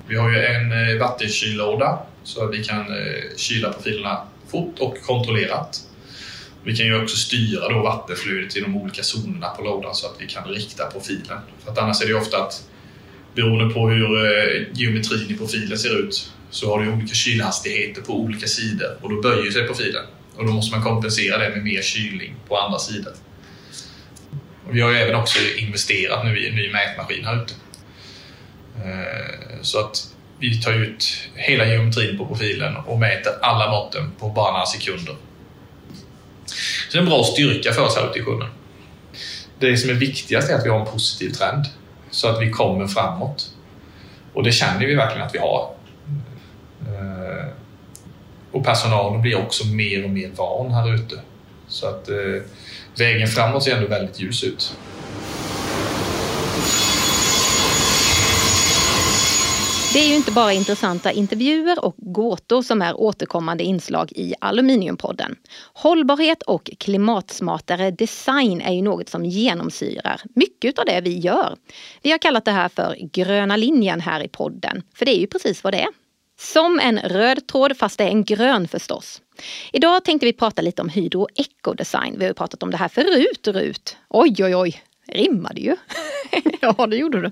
Vi 0.08 0.16
har 0.18 0.32
ju 0.32 0.46
en 0.46 0.72
eh, 0.72 1.00
vattenkyllåda 1.00 2.00
så 2.24 2.44
att 2.44 2.54
vi 2.54 2.64
kan 2.64 2.80
eh, 2.80 3.38
kyla 3.38 3.74
profilerna 3.74 4.22
fort 4.52 4.80
och 4.80 5.02
kontrollerat. 5.02 5.82
Vi 6.64 6.76
kan 6.76 6.86
ju 6.86 7.04
också 7.04 7.16
styra 7.16 7.70
då 7.70 7.84
vattenflödet 7.84 8.58
i 8.58 8.62
de 8.62 8.78
olika 8.78 9.02
zonerna 9.04 9.50
på 9.50 9.64
lådan 9.64 9.96
så 9.96 10.08
att 10.08 10.16
vi 10.20 10.28
kan 10.28 10.44
rikta 10.44 10.86
profilen. 10.86 11.38
För 11.64 11.72
att 11.72 11.78
annars 11.78 12.02
är 12.02 12.06
det 12.06 12.12
ju 12.12 12.18
ofta 12.18 12.38
att 12.38 12.64
beroende 13.36 13.74
på 13.74 13.90
hur 13.90 14.26
eh, 14.26 14.68
geometrin 14.74 15.32
i 15.32 15.38
profilen 15.38 15.78
ser 15.78 16.00
ut 16.00 16.32
så 16.50 16.70
har 16.70 16.84
du 16.84 16.92
olika 16.92 17.14
kylhastigheter 17.14 18.02
på 18.02 18.14
olika 18.14 18.48
sidor 18.48 18.98
och 19.02 19.10
då 19.10 19.22
böjer 19.22 19.52
sig 19.52 19.68
profilen. 19.68 20.06
Och 20.36 20.46
då 20.46 20.52
måste 20.52 20.76
man 20.76 20.86
kompensera 20.86 21.38
det 21.38 21.50
med 21.50 21.64
mer 21.64 21.82
kylning 21.82 22.36
på 22.48 22.58
andra 22.58 22.80
sidor. 22.80 23.14
Vi 24.72 24.82
har 24.82 24.92
ju 24.92 24.98
även 24.98 25.16
också 25.16 25.40
investerat 25.58 26.26
nu 26.26 26.40
i 26.40 26.50
en 26.50 26.56
ny 26.56 26.72
mätmaskin 26.72 27.26
här 27.26 27.44
ute. 27.44 27.54
Eh, 28.86 29.62
så 29.62 29.80
att 29.80 30.08
vi 30.40 30.62
tar 30.62 30.74
ut 30.74 31.30
hela 31.36 31.66
geometrin 31.66 32.18
på 32.18 32.26
profilen 32.26 32.76
och 32.76 33.00
mäter 33.00 33.34
alla 33.42 33.72
måtten 33.72 34.12
på 34.20 34.30
bara 34.30 34.52
några 34.52 34.66
sekunder. 34.66 35.16
Så 36.90 36.92
det 36.92 36.98
är 36.98 37.02
en 37.02 37.10
bra 37.10 37.24
styrka 37.24 37.72
för 37.72 37.82
oss 37.82 37.96
här 37.96 38.10
ute 38.10 38.20
i 38.20 38.24
sjön. 38.24 38.46
Det 39.60 39.78
som 39.78 39.90
är 39.90 39.94
viktigast 39.94 40.50
är 40.50 40.56
att 40.56 40.66
vi 40.66 40.70
har 40.70 40.80
en 40.80 40.86
positiv 40.86 41.30
trend 41.30 41.66
så 42.12 42.28
att 42.28 42.42
vi 42.42 42.50
kommer 42.50 42.88
framåt. 42.88 43.52
Och 44.34 44.44
det 44.44 44.52
känner 44.52 44.86
vi 44.86 44.96
verkligen 44.96 45.28
att 45.28 45.36
vi 45.36 45.40
har. 45.40 45.74
Eh, 46.88 47.48
och 48.52 48.66
personalen 48.66 49.22
blir 49.22 49.38
också 49.38 49.68
mer 49.68 50.04
och 50.04 50.10
mer 50.10 50.32
van 50.36 50.74
här 50.74 50.96
ute. 50.96 51.22
Så 51.68 51.88
att 51.88 52.10
eh, 52.10 52.42
vägen 52.98 53.28
framåt 53.28 53.64
ser 53.64 53.76
ändå 53.76 53.88
väldigt 53.88 54.20
ljus 54.20 54.44
ut. 54.44 54.78
Det 59.94 60.00
är 60.00 60.08
ju 60.08 60.16
inte 60.16 60.32
bara 60.32 60.54
intressanta 60.54 61.12
intervjuer 61.12 61.86
och 61.86 61.96
gåtor 61.98 62.62
som 62.62 62.82
är 62.82 63.02
återkommande 63.02 63.64
inslag 63.64 64.12
i 64.12 64.34
Aluminiumpodden. 64.42 65.36
Hållbarhet 65.74 66.42
och 66.42 66.72
klimatsmartare 66.80 67.92
design 67.92 68.62
är 68.62 68.74
ju 68.74 68.82
något 68.82 69.10
som 69.10 69.26
genomsyrar 69.26 70.22
mycket 70.36 70.80
av 70.80 70.86
det 70.86 71.02
vi 71.02 71.18
gör. 71.18 71.56
Vi 72.02 72.12
har 72.12 72.18
kallat 72.18 72.46
det 72.46 72.52
här 72.52 72.70
för 72.70 72.96
gröna 73.14 73.56
linjen 73.56 74.02
här 74.02 74.24
i 74.24 74.28
podden, 74.28 74.84
för 74.96 75.06
det 75.06 75.12
är 75.12 75.20
ju 75.20 75.28
precis 75.28 75.64
vad 75.64 75.74
det 75.74 75.82
är. 75.82 76.01
Som 76.42 76.80
en 76.80 77.00
röd 77.00 77.48
tråd 77.48 77.78
fast 77.78 77.98
det 77.98 78.04
är 78.04 78.08
en 78.08 78.24
grön 78.24 78.68
förstås. 78.68 79.22
Idag 79.74 80.06
tänkte 80.06 80.26
vi 80.26 80.34
prata 80.34 80.62
lite 80.62 80.82
om 80.82 80.90
hydro 80.90 81.28
ecodesign. 81.36 82.16
Vi 82.18 82.26
har 82.26 82.30
ju 82.30 82.34
pratat 82.34 82.64
om 82.64 82.72
det 82.72 82.78
här 82.78 82.88
förut, 82.88 83.48
Rut. 83.48 83.98
Oj, 84.10 84.36
oj, 84.40 84.56
oj, 84.56 84.84
rimmade 85.08 85.62
ju. 85.62 85.76
ja, 86.62 86.88
det 86.88 86.96
gjorde 86.96 87.22
du. 87.22 87.32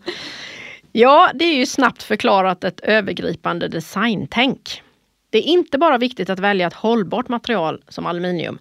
Ja, 0.92 1.32
det 1.34 1.46
är 1.46 1.56
ju 1.56 1.66
snabbt 1.66 2.04
förklarat 2.04 2.64
ett 2.64 2.80
övergripande 2.80 3.68
designtänk. 3.68 4.84
Det 5.30 5.38
är 5.38 5.44
inte 5.44 5.78
bara 5.78 5.98
viktigt 5.98 6.30
att 6.30 6.40
välja 6.40 6.68
ett 6.68 6.74
hållbart 6.74 7.28
material 7.28 7.84
som 7.88 8.06
aluminium. 8.06 8.60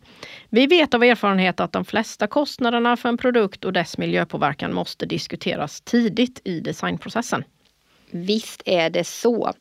Vi 0.49 0.67
vet 0.67 0.95
av 0.95 1.05
erfarenhet 1.05 1.61
att 1.61 1.73
de 1.73 1.85
flesta 1.85 2.27
kostnaderna 2.27 2.97
för 2.97 3.09
en 3.09 3.19
produkt 3.19 3.65
och 3.65 3.73
dess 3.73 3.99
miljöpåverkan 3.99 4.75
måste 4.75 5.07
diskuteras 5.07 5.81
tidigt 5.81 6.41
i 6.45 6.61
designprocessen. 6.61 7.45
Visst 8.11 8.63
är 8.65 8.91
det 8.91 9.05
så. 9.05 9.53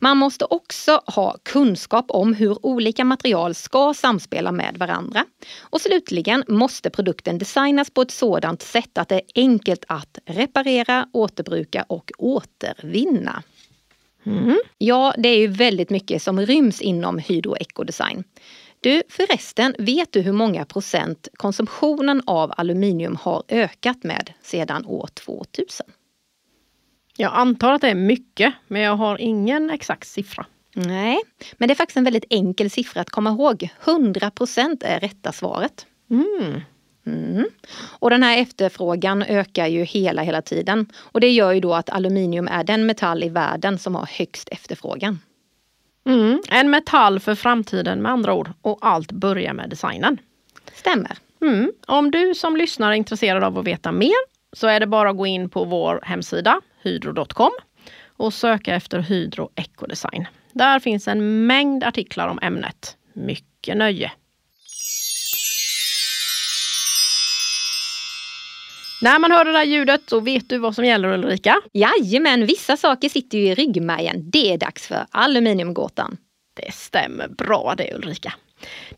Man 0.00 0.16
måste 0.16 0.44
också 0.44 1.02
ha 1.06 1.36
kunskap 1.42 2.06
om 2.08 2.34
hur 2.34 2.66
olika 2.66 3.04
material 3.04 3.54
ska 3.54 3.94
samspela 3.94 4.52
med 4.52 4.76
varandra. 4.78 5.24
Och 5.60 5.80
slutligen 5.80 6.44
måste 6.48 6.90
produkten 6.90 7.38
designas 7.38 7.90
på 7.90 8.02
ett 8.02 8.10
sådant 8.10 8.62
sätt 8.62 8.98
att 8.98 9.08
det 9.08 9.14
är 9.14 9.22
enkelt 9.34 9.84
att 9.88 10.18
reparera, 10.26 11.08
återbruka 11.12 11.84
och 11.88 12.10
återvinna. 12.18 13.42
Mm. 14.26 14.58
Ja, 14.78 15.14
det 15.18 15.28
är 15.28 15.38
ju 15.38 15.46
väldigt 15.46 15.90
mycket 15.90 16.22
som 16.22 16.40
ryms 16.40 16.80
inom 16.80 17.18
Hydro 17.18 17.56
Ecodesign. 17.56 18.24
Du 18.80 19.02
förresten, 19.08 19.74
vet 19.78 20.12
du 20.12 20.20
hur 20.20 20.32
många 20.32 20.64
procent 20.64 21.28
konsumtionen 21.36 22.22
av 22.26 22.52
aluminium 22.56 23.16
har 23.16 23.42
ökat 23.48 24.04
med 24.04 24.32
sedan 24.42 24.86
år 24.86 25.08
2000? 25.14 25.86
Jag 27.16 27.32
antar 27.34 27.72
att 27.72 27.80
det 27.80 27.88
är 27.88 27.94
mycket, 27.94 28.54
men 28.68 28.82
jag 28.82 28.96
har 28.96 29.20
ingen 29.20 29.70
exakt 29.70 30.08
siffra. 30.08 30.46
Nej, 30.74 31.20
men 31.56 31.68
det 31.68 31.72
är 31.72 31.76
faktiskt 31.76 31.96
en 31.96 32.04
väldigt 32.04 32.24
enkel 32.30 32.70
siffra 32.70 33.00
att 33.00 33.10
komma 33.10 33.30
ihåg. 33.30 33.68
100 33.84 34.30
procent 34.30 34.82
är 34.82 35.00
rätta 35.00 35.32
svaret. 35.32 35.86
Mm. 36.10 36.60
Mm. 37.06 37.44
Och 37.98 38.10
den 38.10 38.22
här 38.22 38.38
efterfrågan 38.38 39.22
ökar 39.22 39.66
ju 39.66 39.84
hela, 39.84 40.22
hela 40.22 40.42
tiden. 40.42 40.86
Och 40.96 41.20
det 41.20 41.30
gör 41.30 41.52
ju 41.52 41.60
då 41.60 41.74
att 41.74 41.90
aluminium 41.90 42.48
är 42.48 42.64
den 42.64 42.86
metall 42.86 43.24
i 43.24 43.28
världen 43.28 43.78
som 43.78 43.94
har 43.94 44.06
högst 44.06 44.48
efterfrågan. 44.48 45.18
Mm. 46.06 46.42
En 46.50 46.70
metall 46.70 47.20
för 47.20 47.34
framtiden 47.34 48.02
med 48.02 48.12
andra 48.12 48.34
ord. 48.34 48.50
Och 48.62 48.78
allt 48.80 49.12
börjar 49.12 49.52
med 49.52 49.70
designen. 49.70 50.18
Stämmer. 50.74 51.18
Mm. 51.40 51.72
Om 51.86 52.10
du 52.10 52.34
som 52.34 52.56
lyssnar 52.56 52.90
är 52.90 52.94
intresserad 52.94 53.44
av 53.44 53.58
att 53.58 53.64
veta 53.64 53.92
mer 53.92 54.34
så 54.52 54.66
är 54.66 54.80
det 54.80 54.86
bara 54.86 55.10
att 55.10 55.16
gå 55.16 55.26
in 55.26 55.50
på 55.50 55.64
vår 55.64 56.00
hemsida 56.02 56.60
hydro.com 56.84 57.52
och 58.16 58.34
söka 58.34 58.74
efter 58.74 58.98
Hydro 58.98 59.50
Ecodesign. 59.54 60.26
Där 60.52 60.80
finns 60.80 61.08
en 61.08 61.46
mängd 61.46 61.84
artiklar 61.84 62.28
om 62.28 62.38
ämnet. 62.42 62.96
Mycket 63.12 63.76
nöje! 63.76 64.12
När 69.02 69.18
man 69.18 69.32
hör 69.32 69.44
det 69.44 69.52
där 69.52 69.64
ljudet 69.64 70.00
så 70.06 70.20
vet 70.20 70.48
du 70.48 70.58
vad 70.58 70.74
som 70.74 70.84
gäller 70.84 71.08
Ulrika. 71.08 71.60
Jajamän, 71.72 72.46
vissa 72.46 72.76
saker 72.76 73.08
sitter 73.08 73.38
ju 73.38 73.44
i 73.44 73.54
ryggmärgen. 73.54 74.30
Det 74.30 74.52
är 74.52 74.58
dags 74.58 74.86
för 74.86 75.06
aluminiumgåtan. 75.10 76.16
Det 76.54 76.74
stämmer 76.74 77.28
bra 77.28 77.74
det 77.76 77.94
Ulrika. 77.94 78.34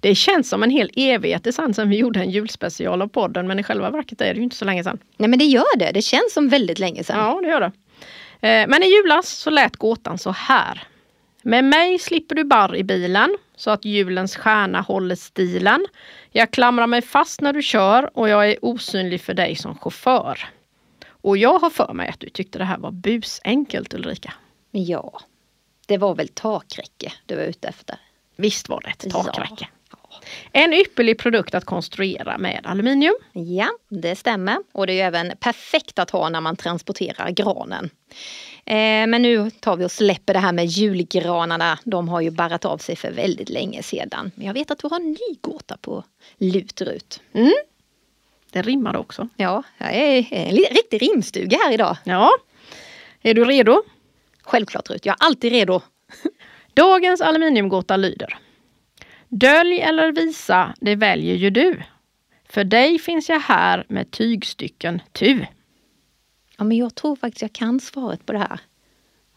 Det 0.00 0.14
känns 0.14 0.48
som 0.48 0.62
en 0.62 0.70
hel 0.70 0.90
evighet 0.96 1.54
sedan 1.54 1.74
sen 1.74 1.88
vi 1.88 1.96
gjorde 1.96 2.20
en 2.20 2.30
julspecial 2.30 3.02
av 3.02 3.08
podden 3.08 3.46
men 3.46 3.58
i 3.58 3.62
själva 3.62 3.90
verket 3.90 4.20
är 4.20 4.34
det 4.34 4.36
ju 4.38 4.42
inte 4.42 4.56
så 4.56 4.64
länge 4.64 4.84
sedan. 4.84 4.98
Nej 5.16 5.28
men 5.28 5.38
det 5.38 5.44
gör 5.44 5.78
det, 5.78 5.90
det 5.92 6.02
känns 6.02 6.32
som 6.32 6.48
väldigt 6.48 6.78
länge 6.78 7.04
sedan. 7.04 7.18
Ja 7.18 7.40
det 7.42 7.48
gör 7.48 7.60
det. 7.60 7.72
Eh, 8.48 8.68
men 8.68 8.82
i 8.82 8.86
julas 8.86 9.28
så 9.28 9.50
lät 9.50 9.76
gåtan 9.76 10.18
så 10.18 10.30
här. 10.30 10.82
Med 11.42 11.64
mig 11.64 11.98
slipper 11.98 12.34
du 12.34 12.44
barr 12.44 12.76
i 12.76 12.84
bilen 12.84 13.36
så 13.56 13.70
att 13.70 13.84
julens 13.84 14.36
stjärna 14.36 14.80
håller 14.80 15.14
stilen. 15.14 15.86
Jag 16.30 16.50
klamrar 16.50 16.86
mig 16.86 17.02
fast 17.02 17.40
när 17.40 17.52
du 17.52 17.62
kör 17.62 18.18
och 18.18 18.28
jag 18.28 18.50
är 18.50 18.64
osynlig 18.64 19.20
för 19.20 19.34
dig 19.34 19.56
som 19.56 19.78
chaufför. 19.78 20.48
Och 21.08 21.36
jag 21.36 21.58
har 21.58 21.70
för 21.70 21.92
mig 21.92 22.08
att 22.08 22.20
du 22.20 22.28
tyckte 22.28 22.58
det 22.58 22.64
här 22.64 22.78
var 22.78 22.90
busenkelt 22.90 23.94
Ulrika. 23.94 24.32
Ja, 24.70 25.20
det 25.86 25.98
var 25.98 26.14
väl 26.14 26.28
takräcke 26.28 27.12
du 27.26 27.36
var 27.36 27.42
ute 27.42 27.68
efter. 27.68 27.96
Visst 28.36 28.68
var 28.68 28.80
det 28.80 28.90
ett 28.90 29.12
takräcke. 29.12 29.68
Ja. 29.92 30.20
En 30.52 30.72
ypperlig 30.72 31.18
produkt 31.18 31.54
att 31.54 31.64
konstruera 31.64 32.38
med 32.38 32.60
aluminium. 32.64 33.14
Ja, 33.32 33.68
det 33.88 34.16
stämmer. 34.16 34.58
Och 34.72 34.86
det 34.86 35.00
är 35.00 35.06
även 35.06 35.32
perfekt 35.40 35.98
att 35.98 36.10
ha 36.10 36.28
när 36.28 36.40
man 36.40 36.56
transporterar 36.56 37.30
granen. 37.30 37.90
Eh, 38.64 39.06
men 39.06 39.22
nu 39.22 39.50
tar 39.50 39.76
vi 39.76 39.84
och 39.84 39.92
släpper 39.92 40.32
det 40.34 40.40
här 40.40 40.52
med 40.52 40.66
julgranarna. 40.66 41.78
De 41.84 42.08
har 42.08 42.20
ju 42.20 42.30
barrat 42.30 42.64
av 42.64 42.78
sig 42.78 42.96
för 42.96 43.10
väldigt 43.10 43.48
länge 43.48 43.82
sedan. 43.82 44.30
Men 44.34 44.46
jag 44.46 44.54
vet 44.54 44.70
att 44.70 44.78
du 44.78 44.88
har 44.88 44.96
en 44.96 45.10
ny 45.10 45.36
gåta 45.40 45.76
på 45.76 46.04
lut 46.38 46.80
Rut. 46.80 47.20
Mm. 47.32 47.52
Det 48.50 48.62
rimmar 48.62 48.96
också. 48.96 49.28
Ja, 49.36 49.62
jag 49.78 49.94
är 49.94 50.26
en 50.30 50.56
riktig 50.56 51.02
rimstuga 51.02 51.58
här 51.58 51.72
idag. 51.72 51.96
Ja. 52.04 52.30
Är 53.22 53.34
du 53.34 53.44
redo? 53.44 53.82
Självklart 54.42 54.90
Rut, 54.90 55.06
jag 55.06 55.12
är 55.20 55.26
alltid 55.26 55.52
redo. 55.52 55.80
Dagens 56.76 57.20
aluminiumgåta 57.20 57.96
lyder. 57.96 58.38
Dölj 59.28 59.80
eller 59.80 60.12
visa, 60.12 60.74
det 60.80 60.94
väljer 60.94 61.34
ju 61.34 61.50
du. 61.50 61.82
För 62.48 62.64
dig 62.64 62.98
finns 62.98 63.28
jag 63.28 63.40
här 63.40 63.84
med 63.88 64.10
tygstycken 64.10 65.02
tu. 65.12 65.46
Ja, 66.58 66.64
men 66.64 66.76
jag 66.76 66.94
tror 66.94 67.16
faktiskt 67.16 67.42
jag 67.42 67.52
kan 67.52 67.80
svaret 67.80 68.26
på 68.26 68.32
det 68.32 68.38
här. 68.38 68.60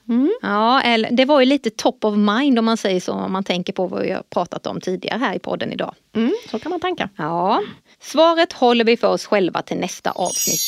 Mm. 0.09 0.31
Ja, 0.41 0.81
eller, 0.81 1.11
det 1.11 1.25
var 1.25 1.39
ju 1.39 1.45
lite 1.45 1.69
top 1.69 2.05
of 2.05 2.15
mind 2.15 2.59
om 2.59 2.65
man 2.65 2.77
säger 2.77 2.99
så, 2.99 3.13
om 3.13 3.31
man 3.31 3.43
tänker 3.43 3.73
på 3.73 3.87
vad 3.87 4.01
vi 4.01 4.11
har 4.11 4.23
pratat 4.23 4.67
om 4.67 4.81
tidigare 4.81 5.19
här 5.19 5.35
i 5.35 5.39
podden 5.39 5.73
idag. 5.73 5.95
Mm, 6.15 6.33
så 6.51 6.59
kan 6.59 6.69
man 6.69 6.79
tänka. 6.79 7.09
Ja. 7.15 7.63
Svaret 7.99 8.53
håller 8.53 8.85
vi 8.85 8.97
för 8.97 9.07
oss 9.07 9.25
själva 9.25 9.61
till 9.61 9.77
nästa 9.77 10.11
avsnitt. 10.11 10.61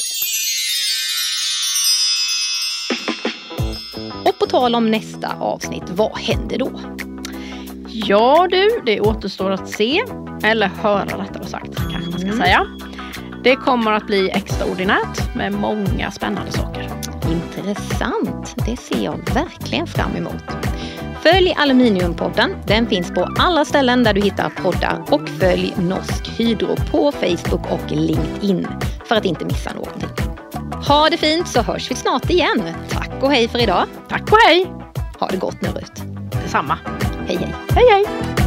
Tal 4.51 4.75
om 4.75 4.91
nästa 4.91 5.35
avsnitt, 5.39 5.83
vad 5.89 6.17
händer 6.17 6.57
då? 6.57 6.71
Ja 7.87 8.47
du, 8.51 8.69
det 8.85 9.01
återstår 9.01 9.51
att 9.51 9.69
se. 9.69 10.01
Eller 10.43 10.67
höra 10.67 11.23
rättare 11.23 11.45
sagt, 11.45 11.75
kanske 11.75 12.11
man 12.11 12.19
ska 12.19 12.27
mm. 12.27 12.37
säga. 12.37 12.65
Det 13.43 13.55
kommer 13.55 13.91
att 13.91 14.07
bli 14.07 14.29
extraordinärt 14.29 15.35
med 15.35 15.53
många 15.53 16.11
spännande 16.11 16.51
saker. 16.51 16.89
Intressant, 17.31 18.55
det 18.65 18.77
ser 18.77 19.03
jag 19.03 19.33
verkligen 19.33 19.87
fram 19.87 20.15
emot. 20.15 20.43
Följ 21.21 21.53
Aluminiumpodden. 21.57 22.55
Den 22.67 22.87
finns 22.87 23.11
på 23.11 23.27
alla 23.39 23.65
ställen 23.65 24.03
där 24.03 24.13
du 24.13 24.21
hittar 24.21 24.49
poddar 24.49 25.03
och 25.09 25.29
följ 25.29 25.73
Norsk 25.77 26.39
Hydro 26.39 26.75
på 26.91 27.11
Facebook 27.11 27.71
och 27.71 27.91
LinkedIn 27.91 28.67
för 29.05 29.15
att 29.15 29.25
inte 29.25 29.45
missa 29.45 29.73
någonting. 29.73 30.20
Ha 30.87 31.09
det 31.09 31.17
fint 31.17 31.47
så 31.47 31.61
hörs 31.61 31.91
vi 31.91 31.95
snart 31.95 32.29
igen. 32.29 32.73
Tack 32.89 33.11
och 33.21 33.31
hej 33.31 33.47
för 33.47 33.59
idag. 33.59 33.85
Tack 34.09 34.31
och 34.31 34.37
hej. 34.47 34.65
Ha 35.19 35.27
det 35.27 35.37
gott 35.37 35.61
nu 35.61 35.69
Rut. 35.69 36.03
Detsamma. 36.43 36.77
Hej 37.27 37.37
hej. 37.37 37.55
Hej 37.75 37.85
hej. 37.89 38.40